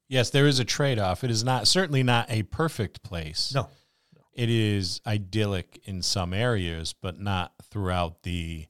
Yes, 0.07 0.29
there 0.31 0.47
is 0.47 0.59
a 0.59 0.65
trade 0.65 0.97
off. 0.97 1.23
It 1.23 1.29
is 1.29 1.43
not 1.43 1.67
certainly 1.67 2.01
not 2.03 2.29
a 2.31 2.43
perfect 2.43 3.03
place. 3.03 3.53
No, 3.53 3.69
It 4.33 4.49
is 4.49 5.01
idyllic 5.05 5.81
in 5.85 6.01
some 6.01 6.33
areas, 6.33 6.93
but 6.93 7.19
not 7.19 7.53
throughout 7.69 8.23
the 8.23 8.67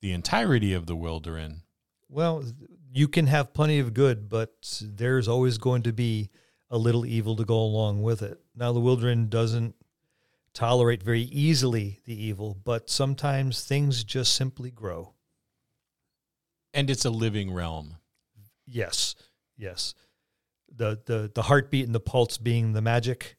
the 0.00 0.12
entirety 0.12 0.74
of 0.74 0.86
the 0.86 0.96
Wylderynn. 0.96 1.60
Well, 2.10 2.44
you 2.92 3.08
can 3.08 3.26
have 3.26 3.54
plenty 3.54 3.78
of 3.78 3.94
good, 3.94 4.28
but 4.28 4.82
there's 4.82 5.28
always 5.28 5.56
going 5.58 5.82
to 5.82 5.92
be 5.92 6.30
a 6.70 6.76
little 6.76 7.06
evil 7.06 7.36
to 7.36 7.44
go 7.44 7.58
along 7.58 8.02
with 8.02 8.20
it. 8.22 8.38
Now, 8.54 8.72
the 8.72 8.80
Wylderynn 8.80 9.30
doesn't 9.30 9.74
tolerate 10.52 11.02
very 11.02 11.22
easily 11.22 12.00
the 12.04 12.14
evil, 12.22 12.54
but 12.64 12.90
sometimes 12.90 13.64
things 13.64 14.04
just 14.04 14.34
simply 14.34 14.70
grow. 14.70 15.14
And 16.72 16.90
it's 16.90 17.04
a 17.04 17.10
living 17.10 17.52
realm. 17.52 17.96
Yes, 18.66 19.14
yes. 19.56 19.94
The 20.74 21.00
the 21.06 21.30
the 21.34 21.42
heartbeat 21.42 21.86
and 21.86 21.94
the 21.94 22.00
pulse 22.00 22.38
being 22.38 22.72
the 22.72 22.82
magic, 22.82 23.36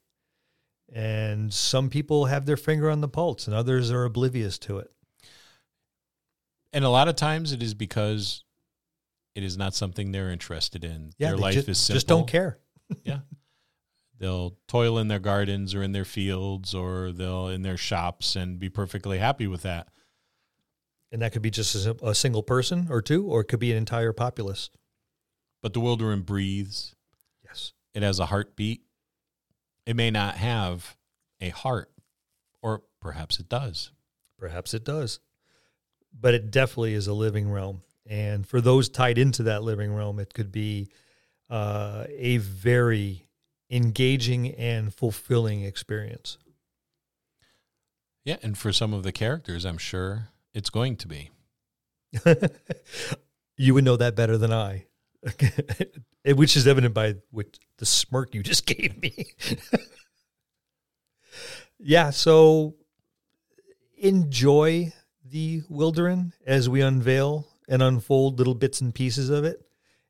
and 0.93 1.53
some 1.53 1.89
people 1.89 2.25
have 2.25 2.45
their 2.45 2.57
finger 2.57 2.89
on 2.89 3.01
the 3.01 3.09
pulse, 3.09 3.47
and 3.47 3.55
others 3.55 3.91
are 3.91 4.05
oblivious 4.05 4.57
to 4.59 4.79
it. 4.79 4.91
And 6.71 6.83
a 6.83 6.89
lot 6.89 7.07
of 7.07 7.15
times 7.15 7.53
it 7.53 7.63
is 7.63 7.73
because 7.73 8.43
it 9.33 9.43
is 9.43 9.57
not 9.57 9.75
something 9.75 10.11
they're 10.11 10.31
interested 10.31 10.83
in. 10.83 11.11
Yeah, 11.17 11.29
their 11.29 11.37
life 11.37 11.69
is 11.69 11.77
simple. 11.77 11.95
just 11.95 12.07
don't 12.07 12.27
care. 12.27 12.59
yeah. 13.03 13.19
They'll 14.17 14.57
toil 14.67 14.97
in 14.97 15.09
their 15.09 15.19
gardens 15.19 15.75
or 15.75 15.83
in 15.83 15.91
their 15.91 16.05
fields 16.05 16.73
or 16.73 17.11
they'll 17.11 17.49
in 17.49 17.63
their 17.63 17.77
shops 17.77 18.35
and 18.35 18.57
be 18.57 18.69
perfectly 18.69 19.17
happy 19.19 19.47
with 19.47 19.63
that. 19.63 19.89
And 21.11 21.21
that 21.21 21.33
could 21.33 21.41
be 21.41 21.51
just 21.51 21.75
a, 21.85 21.95
a 22.05 22.15
single 22.15 22.43
person 22.43 22.87
or 22.89 23.01
two, 23.01 23.25
or 23.25 23.41
it 23.41 23.45
could 23.45 23.59
be 23.59 23.71
an 23.71 23.77
entire 23.77 24.13
populace. 24.13 24.69
But 25.65 25.73
the 25.73 25.79
Wylderynn 25.79 26.23
breathes. 26.23 26.93
Yes. 27.43 27.73
It 27.95 28.03
has 28.03 28.19
a 28.19 28.27
heartbeat. 28.27 28.83
It 29.87 29.95
may 29.95 30.11
not 30.11 30.35
have 30.35 30.95
a 31.41 31.49
heart, 31.49 31.89
or 32.61 32.83
perhaps 33.01 33.39
it 33.39 33.49
does. 33.49 33.89
Perhaps 34.37 34.75
it 34.75 34.85
does. 34.85 35.21
But 36.13 36.35
it 36.35 36.51
definitely 36.51 36.93
is 36.93 37.07
a 37.07 37.13
living 37.13 37.49
realm. 37.49 37.81
And 38.05 38.45
for 38.45 38.61
those 38.61 38.89
tied 38.89 39.17
into 39.17 39.41
that 39.41 39.63
living 39.63 39.91
realm, 39.95 40.19
it 40.19 40.35
could 40.35 40.51
be 40.51 40.89
uh, 41.49 42.05
a 42.15 42.37
very 42.37 43.25
engaging 43.71 44.51
and 44.51 44.93
fulfilling 44.93 45.63
experience. 45.63 46.37
Yeah, 48.23 48.37
and 48.43 48.55
for 48.55 48.71
some 48.71 48.93
of 48.93 49.01
the 49.01 49.11
characters, 49.11 49.65
I'm 49.65 49.79
sure 49.79 50.27
it's 50.53 50.69
going 50.69 50.97
to 50.97 51.07
be. 51.07 51.31
you 53.57 53.73
would 53.73 53.83
know 53.83 53.97
that 53.97 54.15
better 54.15 54.37
than 54.37 54.53
I, 54.53 54.85
which 56.25 56.55
is 56.55 56.67
evident 56.67 56.93
by 56.93 57.15
with 57.31 57.47
the 57.77 57.85
smirk 57.85 58.33
you 58.33 58.43
just 58.43 58.65
gave 58.67 59.01
me. 59.01 59.25
yeah, 61.79 62.09
so 62.09 62.75
enjoy 63.97 64.91
the 65.23 65.61
Wylderynn 65.69 66.31
as 66.45 66.69
we 66.69 66.81
unveil 66.81 67.47
and 67.67 67.81
unfold 67.81 68.37
little 68.37 68.55
bits 68.55 68.81
and 68.81 68.93
pieces 68.93 69.29
of 69.29 69.43
it. 69.43 69.61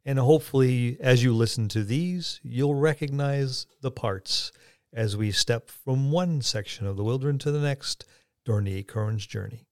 And 0.07 0.19
hopefully, 0.19 0.97
as 0.99 1.23
you 1.23 1.33
listen 1.33 1.67
to 1.69 1.83
these, 1.83 2.39
you'll 2.43 2.75
recognize 2.75 3.65
the 3.81 3.89
parts 3.89 4.51
as 4.93 5.17
we 5.17 5.31
step 5.31 5.69
from 5.69 6.11
one 6.11 6.41
section 6.41 6.85
of 6.85 6.95
the 6.95 7.03
Wylderynn 7.03 7.39
to 7.39 7.51
the 7.51 7.59
next 7.59 8.05
during 8.45 8.65
the 8.65 8.77
Acorn's 8.77 9.25
journey. 9.25 9.65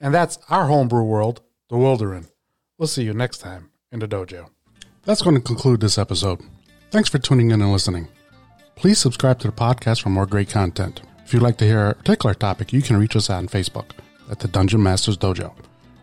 And 0.00 0.14
that's 0.14 0.38
our 0.48 0.66
homebrew 0.66 1.02
world, 1.02 1.42
the 1.68 1.76
Wylderynn. 1.76 2.28
We'll 2.78 2.86
see 2.86 3.02
you 3.02 3.12
next 3.12 3.38
time 3.38 3.70
in 3.92 3.98
the 3.98 4.08
dojo. 4.08 4.48
That's 5.04 5.22
going 5.22 5.36
to 5.36 5.42
conclude 5.42 5.80
this 5.80 5.98
episode. 5.98 6.40
Thanks 6.90 7.08
for 7.08 7.18
tuning 7.18 7.50
in 7.50 7.60
and 7.60 7.72
listening. 7.72 8.08
Please 8.76 8.98
subscribe 8.98 9.40
to 9.40 9.48
the 9.48 9.52
podcast 9.52 10.02
for 10.02 10.10
more 10.10 10.26
great 10.26 10.48
content. 10.48 11.02
If 11.24 11.34
you'd 11.34 11.42
like 11.42 11.58
to 11.58 11.66
hear 11.66 11.88
a 11.88 11.94
particular 11.94 12.34
topic, 12.34 12.72
you 12.72 12.80
can 12.80 12.96
reach 12.96 13.16
us 13.16 13.28
on 13.28 13.48
Facebook 13.48 13.90
at 14.30 14.38
the 14.38 14.48
Dungeon 14.48 14.82
Masters 14.82 15.18
Dojo, 15.18 15.52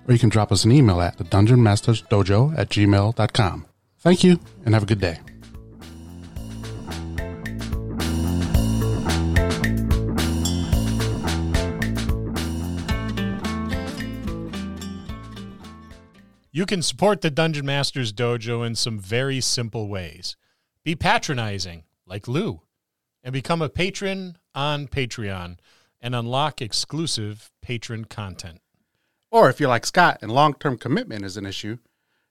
or 0.07 0.13
you 0.13 0.19
can 0.19 0.29
drop 0.29 0.51
us 0.51 0.65
an 0.65 0.71
email 0.71 1.01
at 1.01 1.17
the 1.17 1.23
Dungeon 1.23 1.63
Masters 1.63 2.03
Dojo 2.03 2.57
at 2.57 2.69
gmail.com. 2.69 3.65
Thank 3.99 4.23
you 4.23 4.39
and 4.65 4.73
have 4.73 4.83
a 4.83 4.88
good 4.88 4.99
day. 4.99 5.19
You 16.56 16.65
can 16.65 16.82
support 16.82 17.20
the 17.20 17.30
Dungeon 17.30 17.65
Masters 17.65 18.13
Dojo 18.13 18.65
in 18.65 18.76
some 18.76 18.98
very 18.98 19.41
simple 19.41 19.89
ways. 19.89 20.38
Be 20.86 20.96
patronizing, 20.96 21.84
like 22.06 22.30
Lou, 22.30 22.62
and 23.22 23.34
become 23.34 23.62
a 23.62 23.68
patron 23.68 24.38
on 24.56 24.88
Patreon 24.88 25.58
and 26.00 26.15
unlock 26.15 26.62
exclusive 26.62 27.52
patron 27.62 28.06
content. 28.06 28.62
Or 29.30 29.50
if 29.50 29.60
you're 29.60 29.68
like 29.68 29.86
Scott 29.86 30.20
and 30.22 30.32
long 30.32 30.54
term 30.54 30.78
commitment 30.78 31.26
is 31.26 31.36
an 31.36 31.46
issue, 31.46 31.76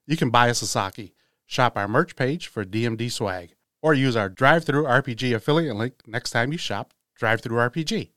you 0.06 0.16
can 0.16 0.30
buy 0.30 0.48
us 0.48 0.62
a 0.62 0.66
Sasaki, 0.66 1.12
shop 1.44 1.76
our 1.76 1.86
merch 1.86 2.16
page 2.16 2.46
for 2.46 2.64
DMD 2.64 3.12
swag, 3.12 3.50
or 3.82 3.92
use 3.92 4.16
our 4.16 4.30
DriveThruRPG 4.30 5.34
affiliate 5.34 5.76
link 5.76 5.96
next 6.06 6.30
time 6.30 6.50
you 6.50 6.56
shop 6.56 6.94
DriveThruRPG. 7.20 8.12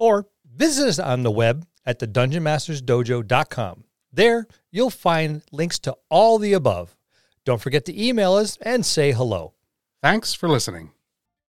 or 0.00 0.26
visit 0.52 0.88
us 0.88 0.98
on 0.98 1.22
the 1.22 1.30
web 1.30 1.64
at 1.86 2.00
the 2.00 2.08
dungeonmastersdojo.com. 2.08 3.84
There, 4.14 4.46
you'll 4.70 4.90
find 4.90 5.42
links 5.50 5.78
to 5.80 5.96
all 6.08 6.38
the 6.38 6.52
above. 6.52 6.96
Don't 7.44 7.60
forget 7.60 7.84
to 7.86 8.02
email 8.02 8.34
us 8.34 8.56
and 8.62 8.86
say 8.86 9.12
hello. 9.12 9.54
Thanks 10.02 10.34
for 10.34 10.48
listening. 10.48 10.93